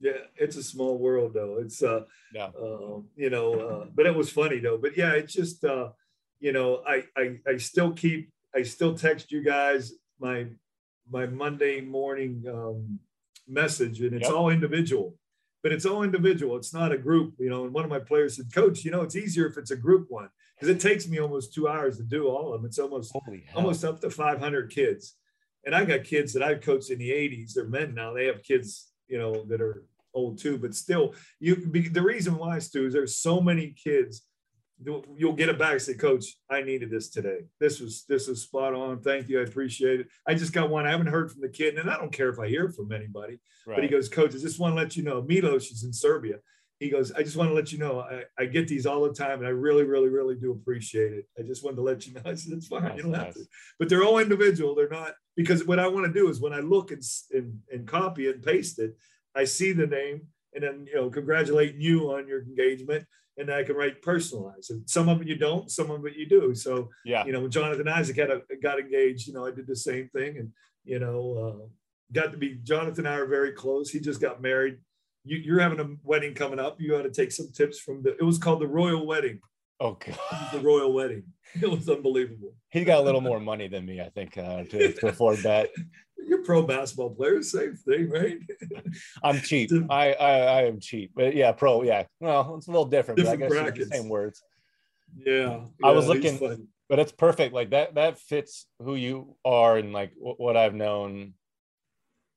[0.00, 1.58] Yeah, it's a small world though.
[1.58, 2.50] It's uh, Yeah.
[2.60, 4.78] um, you know, uh, but it was funny though.
[4.78, 5.90] But yeah, it's just uh,
[6.40, 10.46] you know, I I I still keep I still text you guys my
[11.10, 13.00] my Monday morning um,
[13.46, 14.36] message, and it's Yep.
[14.36, 15.16] all individual.
[15.62, 16.56] But it's all individual.
[16.56, 17.64] It's not a group, you know.
[17.64, 20.06] And one of my players said, "Coach, you know, it's easier if it's a group
[20.08, 22.66] one because it takes me almost two hours to do all of them.
[22.68, 23.10] It's almost
[23.56, 25.16] almost up to 500 kids.
[25.66, 27.54] And I got kids that I've coached in the 80s.
[27.54, 28.12] They're men now.
[28.12, 29.84] They have kids, you know, that are
[30.14, 30.58] old too.
[30.58, 34.22] But still, you be, the reason why, Stu, is there's so many kids.
[35.16, 35.72] You'll, get it back.
[35.72, 37.38] and Say, Coach, I needed this today.
[37.58, 39.00] This was this was spot on.
[39.00, 39.40] Thank you.
[39.40, 40.08] I appreciate it.
[40.24, 40.86] I just got one.
[40.86, 43.38] I haven't heard from the kid, and I don't care if I hear from anybody.
[43.74, 46.36] But he goes, Coach, I just want to let you know, Milos is in Serbia.
[46.78, 49.12] He goes, I just want to let you know, I, I get these all the
[49.12, 51.26] time, and I really, really, really do appreciate it.
[51.36, 52.20] I just wanted to let you know.
[52.24, 52.84] I said, it's fine.
[52.84, 53.44] Nice, you don't have to
[53.78, 54.74] but they're all individual.
[54.74, 57.02] They're not because what I want to do is when I look and,
[57.32, 58.96] and and copy and paste it,
[59.34, 60.22] I see the name
[60.54, 63.04] and then you know congratulating you on your engagement,
[63.36, 64.70] and I can write personalized.
[64.70, 66.54] And some of it you don't, some of it you do.
[66.54, 67.24] So Yeah.
[67.26, 70.08] you know when Jonathan Isaac had a, got engaged, you know I did the same
[70.10, 70.52] thing, and
[70.84, 71.20] you know
[71.62, 71.66] uh,
[72.12, 73.90] got to be Jonathan and I are very close.
[73.90, 74.78] He just got married.
[75.28, 76.80] You, you're having a wedding coming up.
[76.80, 78.16] You got to take some tips from the.
[78.16, 79.40] It was called the Royal Wedding.
[79.80, 80.14] Okay.
[80.52, 81.24] The Royal Wedding.
[81.62, 82.52] It was unbelievable.
[82.68, 85.70] He got a little more money than me, I think, uh, to, to afford that.
[86.28, 88.38] You're pro basketball players, same thing, right?
[89.22, 89.70] I'm cheap.
[89.88, 91.82] I, I I am cheap, but yeah, pro.
[91.84, 93.88] Yeah, well, it's a little different, Different but I guess brackets.
[93.90, 94.42] the same words.
[95.24, 95.64] Yeah.
[95.82, 97.54] I was looking- But it's perfect.
[97.54, 97.94] Like that.
[97.94, 101.32] That fits who you are and like wh- what I've known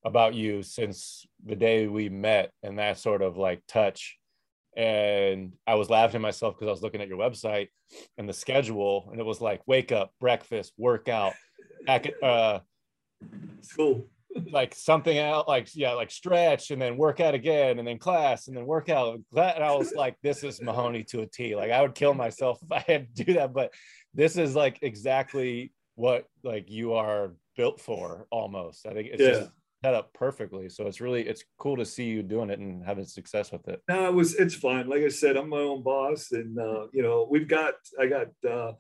[0.06, 4.18] about you since the day we met, and that sort of like touch.
[4.78, 7.68] And I was laughing at myself because I was looking at your website
[8.18, 11.34] and the schedule, and it was like wake up, breakfast, workout,
[11.90, 12.60] ac- uh,
[13.60, 14.08] It's cool.
[14.50, 18.48] like something out like yeah like stretch and then work out again and then class
[18.48, 19.20] and then workout.
[19.34, 22.14] That- and i was like this is mahoney to a t like i would kill
[22.14, 23.74] myself if i had to do that but
[24.14, 29.32] this is like exactly what like you are built for almost i think it's Yeah.
[29.32, 29.52] just
[29.84, 33.06] set up perfectly so it's really it's cool to see you doing it and having
[33.06, 34.88] success with it No, it was it's fun.
[34.88, 38.28] Like I said, I'm my own boss, and uh, you know we've got I got
[38.48, 38.74] uh,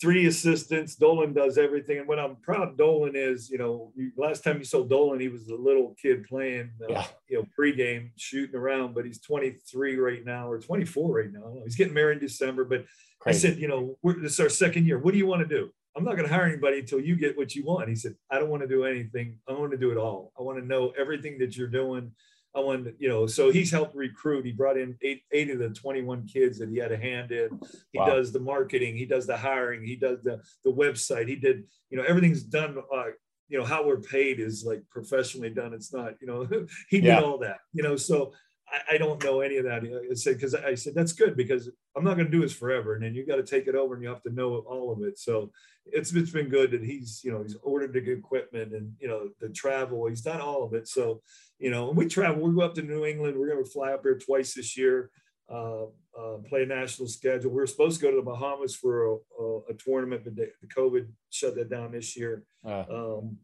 [0.00, 0.96] three assistants.
[0.96, 4.64] Dolan does everything, and what I'm proud of Dolan is, you know, last time you
[4.64, 7.06] saw Dolan, he was a little kid playing, uh, Yeah.
[7.28, 11.40] you know, pregame shooting around, but he's 23 right now or 24 right now.
[11.40, 11.62] I don't know.
[11.64, 12.84] He's getting married in December, but
[13.26, 14.98] I said, you know, we're, this is our second year.
[14.98, 15.70] What do you want to do?
[15.98, 17.88] I'm not going to hire anybody until you get what you want.
[17.88, 19.36] He said, I don't want to do anything.
[19.48, 20.32] I want to do it all.
[20.38, 22.12] I want to know everything that you're doing.
[22.54, 24.46] I want to, you know, so he's helped recruit.
[24.46, 27.48] He brought in eight, eight of the 21 kids that he had a hand in.
[27.92, 28.06] He Wow.
[28.06, 28.96] does the marketing.
[28.96, 29.84] He does the hiring.
[29.84, 31.26] He does the, the website.
[31.28, 32.78] He did, you know, everything's done.
[32.94, 33.06] Uh,
[33.48, 35.72] you know, how we're paid is like professionally done.
[35.74, 36.46] It's not, you know,
[36.90, 37.20] he did Yeah.
[37.22, 38.32] all that, you know, so
[38.72, 39.82] I, I don't know any of that.
[39.84, 42.94] I said because I said that's good because I'm not going to do this forever,
[42.94, 45.02] and then you got to take it over and you have to know all of
[45.02, 45.18] it.
[45.18, 45.50] So
[45.86, 49.28] it's it's been good that he's you know he's ordered the equipment and you know
[49.40, 50.06] the travel.
[50.06, 50.88] He's done all of it.
[50.88, 51.22] So
[51.58, 53.36] you know, when we travel, we go up to New England.
[53.38, 55.10] We're going to fly up here twice this year.
[55.50, 55.84] Uh,
[56.18, 57.50] uh, play a national schedule.
[57.50, 60.50] We were supposed to go to the Bahamas for a, a, a tournament, but the,
[60.60, 62.44] the, COVID shut that down this year.
[62.66, 62.84] Uh.
[62.90, 63.38] Um,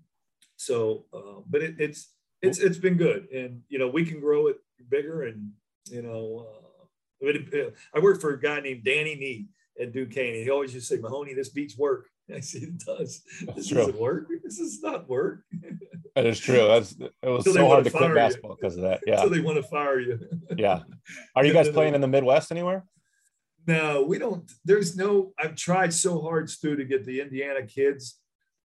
[0.57, 2.13] so, uh, but it, it's
[2.43, 4.57] it's it's been good, and you know we can grow it
[4.89, 5.51] bigger, and
[5.87, 6.47] you know,
[7.25, 9.47] uh, I worked for a guy named Danny Nee
[9.81, 10.35] at Duquesne.
[10.35, 13.23] He always used to say, "Mahoney, this beats work." I said, "It does.
[13.55, 14.29] This doesn't work.
[14.43, 15.45] This is not work."
[16.17, 16.69] That is true.
[16.69, 18.57] That's it was so hard to quit basketball you.
[18.61, 19.01] because of that.
[19.07, 19.21] Yeah.
[19.21, 20.21] So they want to fire you.
[20.57, 20.83] yeah.
[21.35, 22.85] Are you guys playing in the Midwest anywhere?
[23.67, 24.49] No, we don't.
[24.65, 25.33] There's no.
[25.41, 28.21] I've tried so hard, Stu, to get the Indiana kids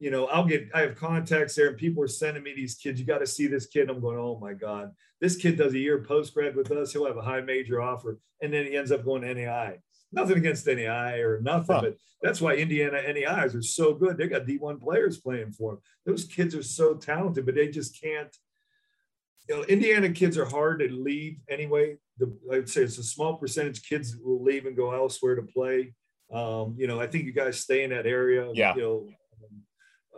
[0.05, 3.01] you know, I'll get, I have contacts there and people are sending me these kids.
[3.01, 3.89] You got to see this kid.
[3.89, 6.93] I'm going, oh my God, this kid does a year post grad with us.
[6.93, 8.19] He'll have a high major offer.
[8.43, 9.79] And then he ends up going to NAIA.
[10.13, 11.81] Nothing against NAIA or nothing, huh.
[11.81, 14.19] but that's why Indiana NAIAs are so good.
[14.19, 15.81] They got D1 players playing for them.
[16.05, 18.37] Those kids are so talented, but they just can't.
[19.49, 21.97] You know, Indiana kids are hard to leave anyway.
[22.19, 25.95] The, I'd say it's a small percentage kids will leave and go elsewhere to play.
[26.31, 28.51] Um, you know, I think you guys stay in that area.
[28.53, 28.75] Yeah.
[28.75, 29.09] You know,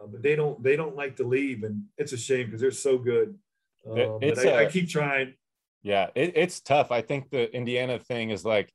[0.06, 2.70] uh, but they don't they don't like to leave, and it's a shame because they're
[2.70, 3.36] so good.
[3.88, 5.34] Uh, but I, a, I, keep trying.
[5.82, 6.90] Yeah, it, it's tough.
[6.90, 8.72] I think the Indiana thing is like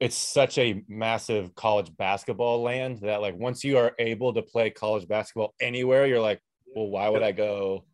[0.00, 4.70] it's such a massive college basketball land that like once you are able to play
[4.70, 6.40] college basketball anywhere, you're like,
[6.74, 7.84] well, why would I go?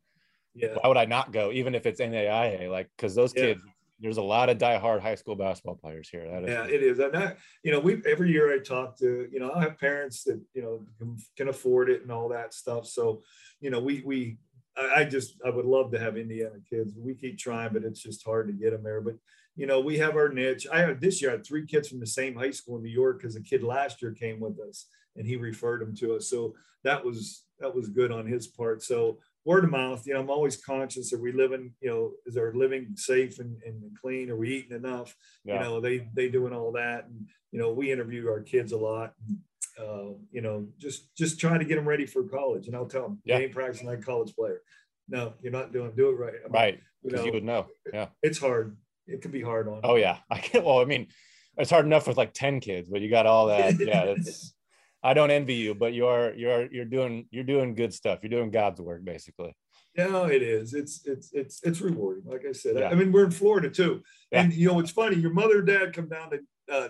[0.54, 0.74] Yeah.
[0.80, 2.70] Why would I not go, even if it's NAIA?
[2.70, 3.42] Like, because those yeah.
[3.42, 3.62] kids,
[4.00, 6.26] there's a lot of die-hard high school basketball players here.
[6.26, 6.98] That is yeah, it is.
[6.98, 10.24] And I, you know, we every year I talk to, you know, I have parents
[10.24, 12.86] that you know can, can afford it and all that stuff.
[12.86, 13.22] So,
[13.60, 14.38] you know, we we
[14.76, 16.94] I, I just I would love to have Indiana kids.
[16.96, 19.00] We keep trying, but it's just hard to get them there.
[19.00, 19.16] But
[19.56, 20.66] you know, we have our niche.
[20.72, 22.90] I had this year I had three kids from the same high school in New
[22.90, 24.86] York because a kid last year came with us
[25.16, 26.28] and he referred them to us.
[26.28, 28.82] So that was that was good on his part.
[28.82, 31.12] So word of mouth, you know, I'm always conscious.
[31.12, 34.30] Are we living, you know, is our living safe and, and clean?
[34.30, 35.14] Are we eating enough?
[35.44, 35.54] Yeah.
[35.54, 38.78] You know, they they doing all that, and you know, we interview our kids a
[38.78, 39.14] lot.
[39.26, 39.38] And,
[39.78, 42.66] uh, you know, just just trying to get them ready for college.
[42.66, 43.38] And I'll tell them, yeah.
[43.38, 44.60] you ain't practicing like a college player.
[45.08, 46.34] No, you're not doing do it right.
[46.34, 46.80] I mean, right.
[47.02, 47.66] Because you, you, would know.
[47.92, 48.08] Yeah.
[48.22, 48.76] It's hard.
[49.06, 49.80] It can be hard on.
[49.82, 50.18] Oh yeah.
[50.30, 51.08] I can well, I mean,
[51.56, 53.74] it's hard enough with like 10 kids, but you got all that.
[53.80, 54.54] Yeah, it's
[55.02, 58.20] I don't envy you, but you are you're you're doing you're doing good stuff.
[58.22, 59.54] You're doing God's work, basically.
[59.96, 60.74] Yeah, it is.
[60.74, 62.24] It's it's it's it's rewarding.
[62.26, 62.88] Like I said, yeah.
[62.88, 64.42] I, I, mean we're in Florida too, yeah.
[64.42, 65.16] and you know it's funny.
[65.16, 66.38] Your mother and dad come down to
[66.70, 66.88] uh,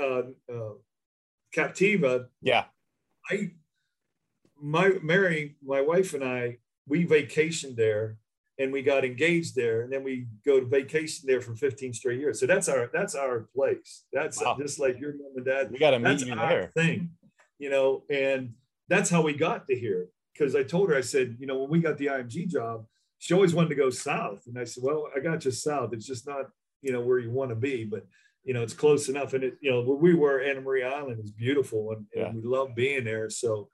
[0.00, 0.22] uh,
[0.52, 0.72] uh,
[1.54, 2.26] Captiva.
[2.40, 2.64] Yeah,
[3.28, 3.50] I
[4.60, 8.16] my Mary, my wife and I, we vacationed there
[8.60, 12.20] and we got engaged there and then we go to vacation there for 15 straight
[12.20, 14.56] years so that's our that's our place that's wow.
[14.60, 17.10] just like your mom and dad we got to meet you there thing
[17.60, 18.54] you know, and
[18.88, 20.08] that's how we got to here.
[20.32, 22.86] Because I told her, I said, you know, when we got the IMG job,
[23.18, 24.46] she always wanted to go south.
[24.46, 25.92] And I said, well, I got you south.
[25.92, 26.46] It's just not,
[26.80, 28.06] you know, where you want to be, but
[28.42, 29.34] you know, it's close enough.
[29.34, 32.32] And it, you know, where we were, Anna Maria Island is beautiful and, yeah.
[32.32, 33.28] we love being there.
[33.28, 33.68] So,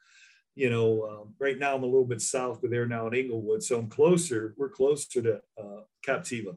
[0.57, 3.62] you know, um, right now I'm a little bit south of there now in Englewood.
[3.62, 6.57] So I'm closer, we're closer to uh, Captiva.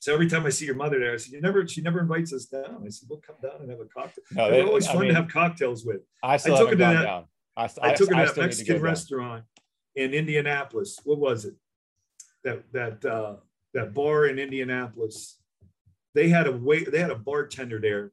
[0.00, 2.32] So every time I see your mother there, I said, "You never." She never invites
[2.32, 2.82] us down.
[2.84, 5.08] I said, "We'll come down and have a cocktail." No, They're always I fun mean,
[5.10, 6.02] to have cocktails with.
[6.22, 7.02] I, still I took her to that.
[7.02, 7.24] Down.
[7.56, 9.44] I, I, took her to that Mexican to restaurant
[9.96, 11.00] in Indianapolis.
[11.02, 11.54] What was it?
[12.44, 13.36] That that uh,
[13.74, 15.40] that bar in Indianapolis.
[16.14, 16.90] They had a wait.
[16.90, 18.12] They had a bartender there,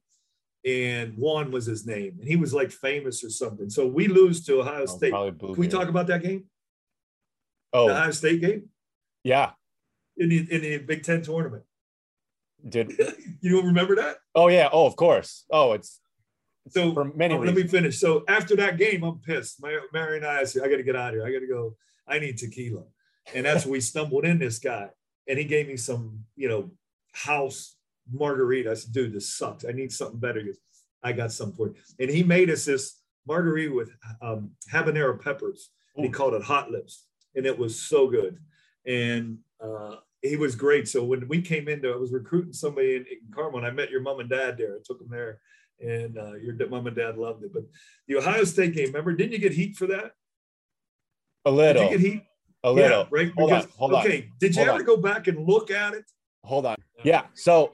[0.65, 3.69] and Juan was his name, and he was like famous or something.
[3.69, 5.13] So we lose to Ohio oh, State.
[5.13, 6.45] Can we talk about that game?
[7.71, 8.69] Oh, the Ohio State game.
[9.23, 9.51] Yeah.
[10.17, 11.63] In the, in the Big Ten tournament.
[12.67, 12.91] Did
[13.41, 14.17] you don't remember that?
[14.33, 14.69] Oh yeah.
[14.71, 15.45] Oh, of course.
[15.49, 15.99] Oh, it's,
[16.69, 17.35] so for many.
[17.35, 17.99] Oh, let me finish.
[17.99, 19.61] So after that game, I'm pissed.
[19.61, 21.25] My, Mary and I, I said, I got to get out of here.
[21.25, 21.75] I got to go.
[22.07, 22.83] I need tequila,
[23.33, 24.89] and that's when we stumbled in this guy,
[25.27, 26.71] and he gave me some, you know,
[27.13, 27.75] house
[28.11, 28.71] margarita.
[28.71, 29.65] I said, dude, this sucks.
[29.65, 30.41] I need something better.
[30.41, 30.57] Goes,
[31.03, 31.75] I got something for you.
[31.99, 33.91] And he made us this margarita with
[34.21, 35.69] um, habanero peppers.
[35.95, 37.05] He called it hot lips,
[37.35, 38.37] and it was so good.
[38.85, 39.95] And uh,
[40.27, 40.87] he was great.
[40.87, 43.71] So when we came into, it, I was recruiting somebody in, in Carmel, and I
[43.71, 44.75] met your mom and dad there.
[44.75, 45.39] I took them there,
[45.79, 47.53] and uh, your mom and dad loved it.
[47.53, 47.63] But
[48.07, 49.13] the Ohio State game, remember?
[49.13, 50.11] Didn't you get heat for that?
[51.45, 51.83] A little.
[51.83, 52.23] Did you get heat?
[52.63, 52.99] A little.
[53.01, 53.31] Yeah, right.
[53.37, 54.17] Hold because, on, hold okay.
[54.23, 54.31] On.
[54.39, 54.85] Did you hold ever on.
[54.85, 56.05] go back and look at it?
[56.43, 56.77] Hold on.
[57.03, 57.23] Yeah.
[57.33, 57.73] So.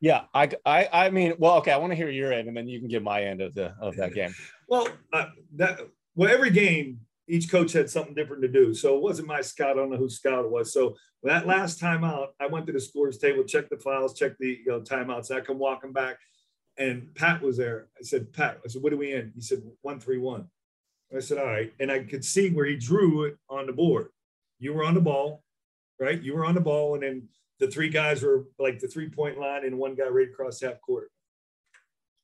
[0.00, 1.72] Yeah, I, I, I mean, well, okay.
[1.72, 3.74] I want to hear your end, and then you can give my end of the
[3.80, 4.32] of that game.
[4.68, 5.80] well, uh, that
[6.14, 8.74] well, every game each coach had something different to do.
[8.74, 9.72] So it wasn't my scout.
[9.72, 10.72] I don't know who scout it was.
[10.72, 14.38] So that last time out, I went to the scores table, checked the files, checked
[14.38, 15.30] the you know, timeouts.
[15.30, 16.18] I come walking back,
[16.78, 17.88] and Pat was there.
[17.98, 19.32] I said, Pat, I said, what are we in?
[19.34, 20.46] He said, one three one.
[21.14, 21.72] I said, all right.
[21.80, 24.08] And I could see where he drew it on the board.
[24.58, 25.42] You were on the ball,
[25.98, 26.20] right?
[26.20, 27.28] You were on the ball, and then
[27.60, 30.80] the three guys were like the three point line, and one guy right across half
[30.80, 31.10] court.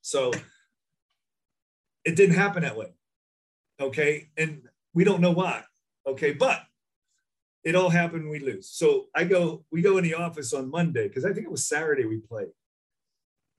[0.02, 0.32] So
[2.05, 2.92] it didn't happen that way.
[3.80, 4.28] Okay.
[4.36, 4.62] And
[4.95, 5.62] we don't know why.
[6.07, 6.32] Okay.
[6.32, 6.62] But
[7.64, 8.28] it all happened.
[8.28, 8.68] We lose.
[8.70, 11.66] So I go, we go in the office on Monday because I think it was
[11.66, 12.53] Saturday we played.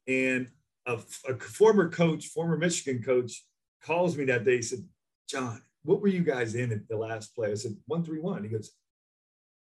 [0.07, 0.47] And
[0.85, 3.43] a, a, former coach, former Michigan coach,
[3.83, 4.57] calls me that day.
[4.57, 4.85] He said,
[5.27, 7.51] John, what were you guys in at the last play?
[7.51, 8.43] I said, 131.
[8.43, 8.71] He goes,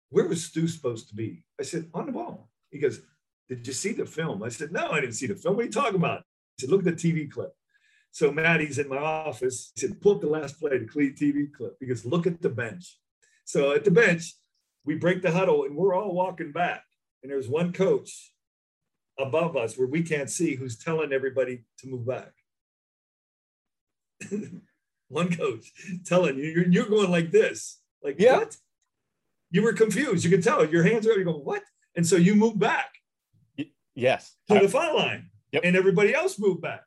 [0.10, 1.44] Where was Stu supposed to be?
[1.60, 2.50] I said, On the ball.
[2.70, 3.02] He goes,
[3.50, 4.44] Did you see the film?
[4.44, 5.56] I said, No, I didn't see the film.
[5.56, 6.24] What are you talking about?
[6.58, 7.57] He said, Look at the TV clip.
[8.18, 9.72] So Maddie's in my office.
[9.76, 12.50] He said, pull up the last play, the clean TV clip, because look at the
[12.50, 12.98] bench.
[13.46, 14.34] So at the bench,
[14.86, 16.82] we break the huddle and we're all walking back.
[17.22, 18.34] And there's one coach
[19.20, 22.32] above us where we can't see who's telling everybody to move back.
[25.10, 25.72] one coach
[26.04, 27.82] telling you, you're, you're going like this.
[28.02, 28.38] Like, yeah.
[28.40, 28.58] what?
[29.52, 30.26] You were confused.
[30.26, 31.62] You could tell your hands are, you going, what?
[31.96, 32.96] And so you move back.
[33.94, 34.36] Yes.
[34.48, 35.30] To the foul line.
[35.52, 35.62] Yep.
[35.66, 36.82] And everybody else moved back.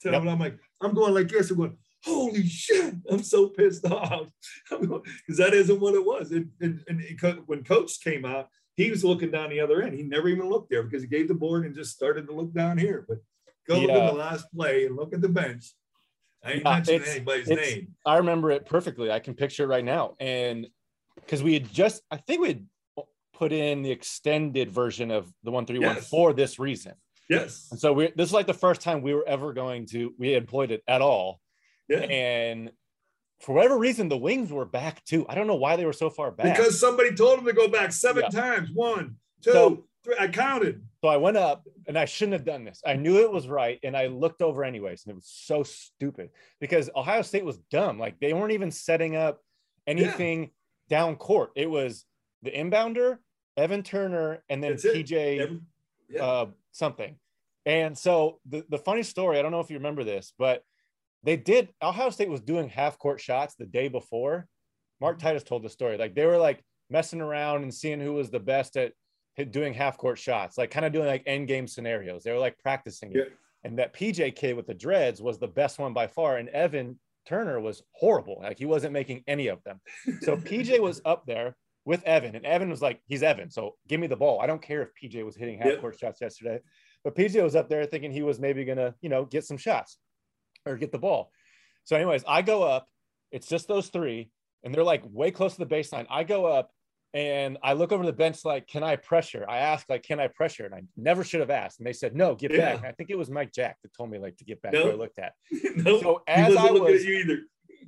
[0.00, 0.22] Tell yep.
[0.22, 1.50] I'm like, I'm going like this.
[1.50, 4.28] I'm going, holy shit, I'm so pissed off.
[4.70, 6.32] Because that isn't what it was.
[6.32, 9.94] And, it, when coach came out, he was looking down the other end.
[9.94, 12.54] He never even looked there because he gave the board and just started to look
[12.54, 13.04] down here.
[13.06, 13.18] But
[13.68, 13.86] go yeah.
[13.86, 15.66] look at the last play and look at the bench.
[16.42, 17.94] I ain't yeah, mentioning anybody's name.
[18.06, 19.10] I remember it perfectly.
[19.10, 20.14] I can picture it right now.
[20.18, 20.68] And
[21.16, 22.66] because we had just, I think we had
[23.34, 26.08] put in the extended version of the 131 yes.
[26.08, 26.94] for this reason.
[27.30, 27.68] Yes.
[27.70, 30.34] And so we this is like the first time we were ever going to we
[30.34, 31.40] employed it at all.
[31.88, 32.00] Yeah.
[32.00, 32.72] And
[33.40, 35.24] for whatever reason, the wings were back too.
[35.28, 36.56] I don't know why they were so far back.
[36.56, 38.40] Because somebody told them to go back seven yeah.
[38.40, 38.70] times.
[38.74, 40.16] One, two, so, three.
[40.18, 40.82] I counted.
[41.02, 42.82] So I went up and I shouldn't have done this.
[42.84, 43.78] I knew it was right.
[43.84, 45.04] And I looked over anyways.
[45.04, 47.98] And it was so stupid because Ohio State was dumb.
[47.98, 49.40] Like they weren't even setting up
[49.86, 50.98] anything yeah.
[50.98, 51.52] down court.
[51.54, 52.04] It was
[52.42, 53.18] the inbounder,
[53.56, 54.84] Evan Turner, and then That's
[56.10, 56.24] yeah.
[56.24, 57.16] uh, something.
[57.66, 60.62] And so the, the funny story, I don't know if you remember this, but
[61.22, 64.46] they did Ohio State was doing half court shots the day before.
[65.00, 65.26] Mark mm-hmm.
[65.26, 65.98] Titus told the story.
[65.98, 68.92] Like they were like messing around and seeing who was the best at
[69.50, 72.22] doing half court shots, like kind of doing like end game scenarios.
[72.22, 73.32] They were like practicing it.
[73.62, 76.38] And that PJ kid with the dreads was the best one by far.
[76.38, 78.40] And Evan Turner was horrible.
[78.42, 79.80] Like he wasn't making any of them.
[80.22, 83.50] So PJ was up there with Evan, and Evan was like, he's Evan.
[83.50, 84.40] So give me the ball.
[84.40, 86.60] I don't care if PJ was hitting half court shots yesterday.
[87.04, 89.98] But PJ was up there thinking he was maybe gonna, you know, get some shots
[90.66, 91.30] or get the ball.
[91.84, 92.88] So, anyways, I go up.
[93.32, 94.30] It's just those three,
[94.62, 96.06] and they're like way close to the baseline.
[96.10, 96.70] I go up
[97.12, 99.44] and I look over the bench like, can I pressure?
[99.48, 100.64] I ask like, can I pressure?
[100.64, 101.80] And I never should have asked.
[101.80, 102.76] And they said, no, get yeah.
[102.76, 102.84] back.
[102.84, 104.72] I think it was Mike Jack that told me like to get back.
[104.72, 104.92] Nope.
[104.92, 105.32] I looked at.
[105.76, 106.02] nope.
[106.02, 107.02] So as I was,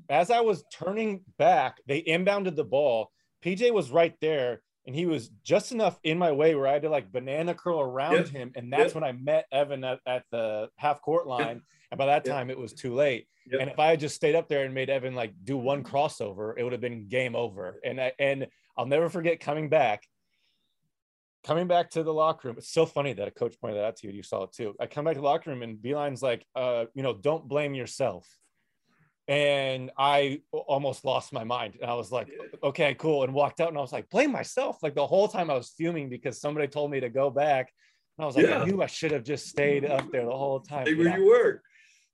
[0.09, 3.13] as I was turning back, they inbounded the ball.
[3.43, 6.83] PJ was right there and he was just enough in my way where I had
[6.83, 8.29] to like banana curl around yep.
[8.29, 8.53] him.
[8.57, 8.95] And that's yep.
[8.95, 11.57] when I met Evan at, at the half court line.
[11.57, 11.63] Yep.
[11.93, 13.27] And by that time, it was too late.
[13.51, 16.55] And if I had just stayed up there and made Evan like do one crossover,
[16.57, 17.81] it would have been game over.
[17.85, 20.05] And I, and I'll never forget coming back,
[21.45, 22.57] coming back to the locker room.
[22.59, 24.15] It's so funny that a coach pointed that out to you.
[24.15, 24.75] You saw it too.
[24.81, 27.75] I come back to the locker room and Beilein's like, uh, you know, don't blame
[27.75, 28.27] yourself
[29.29, 31.79] and I almost lost my mind.
[31.81, 32.29] And I was like,
[32.63, 33.25] okay, cool.
[33.25, 34.83] And walked out and I was like, blame myself.
[34.83, 37.73] Like the whole time I was fuming because somebody told me to go back.
[38.19, 38.63] And I was like, yeah.
[38.63, 40.87] I knew I should have just stayed up there the whole time.
[40.87, 41.17] Hey, where yeah.
[41.17, 41.63] you were.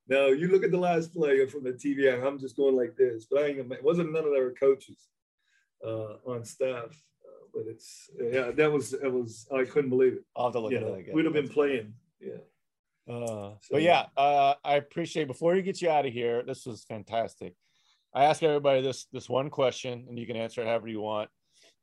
[0.09, 2.13] Now you look at the last play from the TV.
[2.25, 5.09] I'm just going like this, but I ain't it wasn't none of our coaches
[5.85, 6.87] uh, on staff.
[7.25, 10.25] Uh, but it's yeah, that was it was I couldn't believe it.
[10.35, 11.15] I'll have to look at it again.
[11.15, 11.93] We'd have been playing.
[12.21, 12.39] Yeah.
[13.09, 15.29] Uh, so, but yeah, uh, I appreciate.
[15.29, 17.55] Before you get you out of here, this was fantastic.
[18.15, 21.31] I ask everybody this this one question, and you can answer it however you want,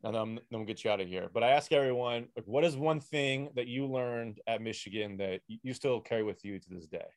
[0.03, 1.29] and then, then we'll get you out of here.
[1.33, 5.41] But I ask everyone, like, what is one thing that you learned at Michigan that
[5.47, 7.07] you still carry with you to this day?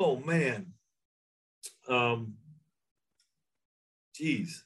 [0.00, 0.72] Oh man,
[1.88, 2.34] um,
[4.14, 4.64] geez,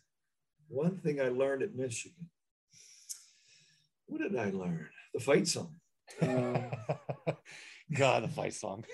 [0.68, 2.30] one thing I learned at Michigan.
[4.06, 4.88] What did I learn?
[5.12, 5.74] The fight song.
[6.20, 6.60] Uh,
[7.92, 8.84] God, the fight song.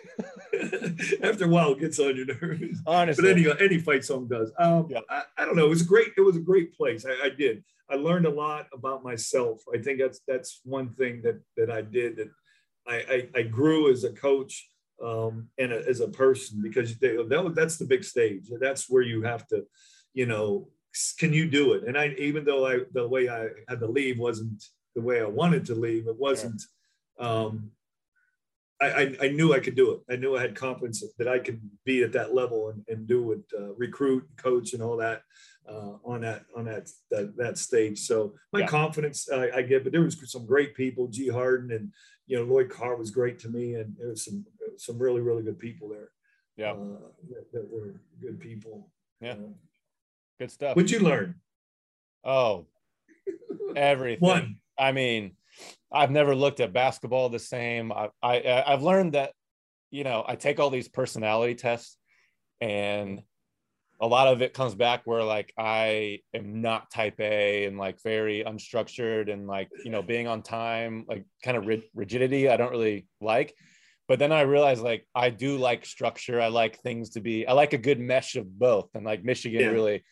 [1.22, 2.80] After a while, it gets on your nerves.
[2.86, 4.52] Honestly, but any any fight song does.
[4.58, 5.00] Um, yeah.
[5.08, 5.66] I, I, don't know.
[5.66, 6.08] It was a great.
[6.16, 7.06] It was a great place.
[7.06, 7.62] I, I, did.
[7.88, 9.62] I learned a lot about myself.
[9.72, 12.28] I think that's that's one thing that that I did that
[12.86, 14.68] I I, I grew as a coach
[15.02, 18.50] um, and a, as a person because they, that that's the big stage.
[18.60, 19.64] That's where you have to,
[20.14, 20.68] you know,
[21.18, 21.84] can you do it?
[21.84, 24.62] And I, even though I, the way I had to leave wasn't
[24.94, 26.60] the way I wanted to leave, it wasn't,
[27.18, 27.70] um,
[28.82, 30.00] I, I, I, knew I could do it.
[30.10, 33.32] I knew I had confidence that I could be at that level and, and do
[33.32, 35.22] it, uh, recruit, coach, and all that
[35.68, 38.00] uh, on that on that that, that stage.
[38.00, 38.66] So my yeah.
[38.66, 41.08] confidence I, I get, but there was some great people.
[41.08, 41.92] G Harden and
[42.26, 44.44] you know Lloyd Carr was great to me, and there was some
[44.76, 46.10] some really really good people there.
[46.56, 46.98] Yeah, uh,
[47.30, 48.90] that, that, were good people.
[49.20, 49.36] Yeah,
[50.38, 50.76] good stuff.
[50.76, 51.36] What'd you learn?
[52.24, 52.66] Oh,
[53.76, 54.20] everything.
[54.20, 54.56] One.
[54.78, 55.32] I mean,
[55.92, 57.92] I've never looked at basketball the same.
[57.92, 59.32] I, I I've learned that,
[59.90, 61.96] you know, I take all these personality tests,
[62.60, 63.22] and
[64.00, 68.02] a lot of it comes back where like I am not type A and like
[68.02, 72.48] very unstructured and like you know being on time, like kind of rigidity.
[72.48, 73.54] I don't really like.
[74.08, 76.40] But then I realized like I do like structure.
[76.40, 77.46] I like things to be.
[77.46, 78.88] I like a good mesh of both.
[78.94, 79.68] And like Michigan yeah.
[79.68, 80.02] really,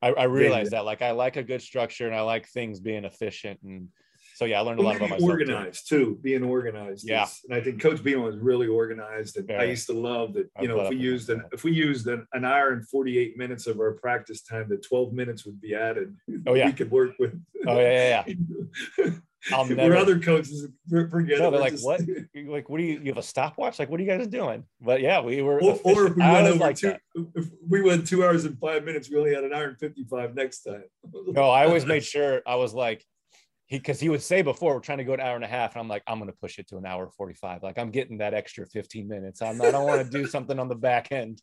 [0.00, 0.78] I, I realized yeah.
[0.78, 3.88] that like I like a good structure and I like things being efficient and
[4.34, 5.30] so yeah, I learned a lot about myself.
[5.30, 5.98] Organized too.
[5.98, 6.18] too.
[6.22, 7.08] being organized.
[7.08, 9.36] Yeah, is, and I think Coach Beilein was really organized.
[9.36, 10.50] And I used to love that.
[10.60, 13.36] You know, if we used an if we used an, an hour and forty eight
[13.36, 16.16] minutes of our practice time, that twelve minutes would be added.
[16.46, 17.38] Oh yeah, we could work with.
[17.66, 18.34] Oh yeah, yeah.
[18.98, 19.10] yeah.
[19.50, 19.90] I'll never.
[19.90, 21.40] Where other coaches forget.
[21.40, 21.84] No, they're like, just...
[21.84, 22.00] what?
[22.34, 23.00] Like, what do you?
[23.00, 23.78] You have a stopwatch?
[23.78, 24.64] Like, what are you guys doing?
[24.80, 25.60] But yeah, we were.
[25.62, 26.94] Or, or if we went over like two,
[27.34, 30.04] if we went two hours and five minutes, we only had an hour and fifty
[30.04, 30.84] five next time.
[31.12, 33.04] no, I always made sure I was like,
[33.72, 35.72] he because he would say before we're trying to go an hour and a half,
[35.72, 37.62] and I'm like, I'm gonna push it to an hour 45.
[37.62, 39.40] Like I'm getting that extra 15 minutes.
[39.40, 41.40] I'm I don't want to do something on the back end.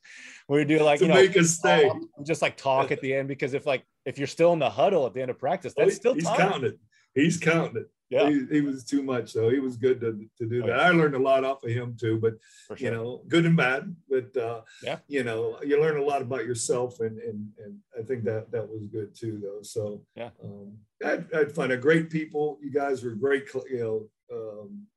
[0.48, 1.90] We do like you know make us stay.
[1.90, 4.70] Um, just like talk at the end because if like if you're still in the
[4.70, 6.38] huddle at the end of practice, that's oh, still he's time.
[6.38, 6.80] counting it.
[7.16, 7.88] He's counting it.
[8.10, 9.50] Yeah, he, he, was too much though.
[9.50, 10.80] He was good to, to do oh, that.
[10.80, 12.34] I learned a lot off of him too, but
[12.68, 12.78] sure.
[12.78, 13.96] you know, good and bad.
[14.10, 18.02] But uh, yeah, you know, you learn a lot about yourself, and and and I
[18.02, 19.62] think that that was good too, though.
[19.62, 20.74] So yeah, um,
[21.06, 22.58] I, I'd find a great people.
[22.64, 23.48] You guys were great.
[23.70, 24.88] You know, um,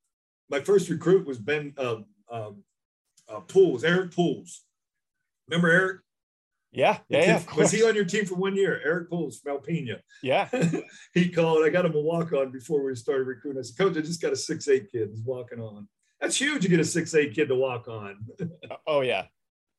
[0.48, 1.96] my first recruit was Ben uh,
[2.30, 2.62] um,
[3.28, 4.64] uh, Puls, Eric Puls.
[5.48, 6.00] Remember Eric?
[6.72, 7.42] Yeah, yeah, yeah.
[7.56, 8.80] Was he on your team for one year?
[8.82, 10.00] Eric Puls from Alpena.
[10.22, 10.48] Yeah.
[11.14, 11.64] he called.
[11.64, 13.60] I got him a walk on before we started recruiting.
[13.60, 15.10] I said, Coach, I just got a six eight kid.
[15.10, 15.86] He's walking on.
[16.18, 16.64] That's huge.
[16.64, 18.24] You get a six eight kid to walk on.
[18.86, 19.26] oh yeah.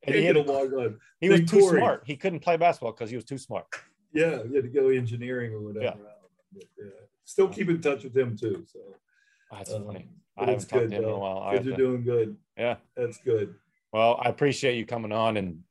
[0.06, 1.00] And he, had, to walk on.
[1.20, 1.80] He was too Corey.
[1.80, 2.04] smart.
[2.06, 3.66] He couldn't play basketball because he was too smart.
[4.14, 5.98] Yeah, he had to go engineering or whatever.
[6.54, 6.64] Yeah.
[6.78, 6.90] yeah.
[7.24, 8.66] Still keep in touch with him too.
[8.68, 10.10] So oh, that's um, funny.
[10.38, 11.52] I haven't talked good, to him in a while.
[11.54, 11.78] Kids are to...
[11.78, 12.36] doing good.
[12.58, 12.76] Yeah.
[12.96, 13.56] That's good.
[13.94, 15.64] Well, I appreciate you coming on and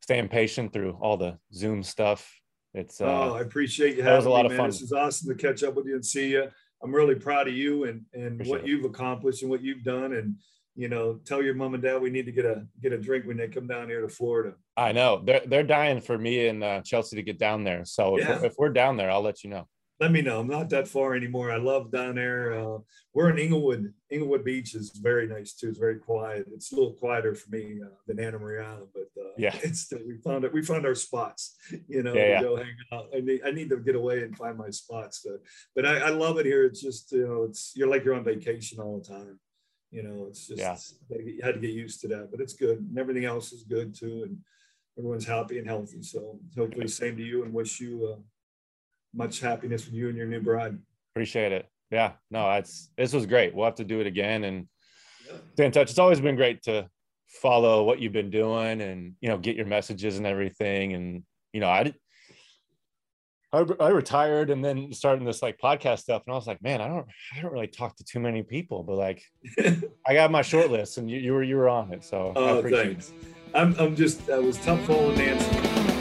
[0.00, 2.32] staying patient through all the Zoom stuff.
[2.74, 4.02] It's uh, oh, I appreciate you.
[4.02, 4.58] That was a lot me, of man.
[4.58, 4.70] fun.
[4.70, 6.48] This is awesome to catch up with you and see you.
[6.82, 8.66] I'm really proud of you and and appreciate what it.
[8.66, 10.12] you've accomplished and what you've done.
[10.14, 10.36] And
[10.76, 13.26] you know, tell your mom and dad we need to get a get a drink
[13.26, 14.54] when they come down here to Florida.
[14.76, 17.84] I know they're they're dying for me and uh, Chelsea to get down there.
[17.84, 18.34] So yeah.
[18.34, 19.66] if, we're, if we're down there, I'll let you know
[20.00, 20.38] let me know.
[20.38, 21.50] I'm not that far anymore.
[21.50, 22.52] I love down there.
[22.52, 22.78] Uh,
[23.14, 23.92] we're in Englewood.
[24.12, 25.68] Englewood Beach is very nice too.
[25.68, 26.46] It's very quiet.
[26.52, 29.80] It's a little quieter for me uh, than Anna Maria Island, but uh, yeah, it's
[29.80, 30.52] still, we found it.
[30.52, 31.56] We found our spots.
[31.88, 32.42] You know, yeah, yeah.
[32.42, 33.08] go hang out.
[33.14, 35.22] I need, I need to get away and find my spots.
[35.22, 35.38] To,
[35.74, 36.64] but I, I love it here.
[36.64, 39.40] It's just you know, it's you're like you're on vacation all the time.
[39.90, 40.60] You know, it's just
[41.10, 41.18] yeah.
[41.18, 42.78] you had to get used to that, but it's good.
[42.78, 44.38] And everything else is good too, and
[44.96, 46.02] everyone's happy and healthy.
[46.02, 48.20] So hopefully, same to you, and wish you uh,
[49.14, 50.78] much happiness with you and your new bride.
[51.14, 51.68] Appreciate it.
[51.90, 53.54] Yeah, no, it's this was great.
[53.54, 54.68] We'll have to do it again and
[55.54, 55.90] stay in touch.
[55.90, 56.88] It's always been great to
[57.26, 60.92] follow what you've been doing and you know get your messages and everything.
[60.92, 61.94] And you know, I did.
[63.50, 66.82] I, I retired and then starting this like podcast stuff, and I was like, man,
[66.82, 69.22] I don't, I don't really talk to too many people, but like,
[70.06, 72.34] I got my short list, and you, you were, you were on it, so.
[72.36, 73.08] Oh, thanks.
[73.08, 73.34] It.
[73.54, 75.97] I'm, I'm just, I was tough following Nancy.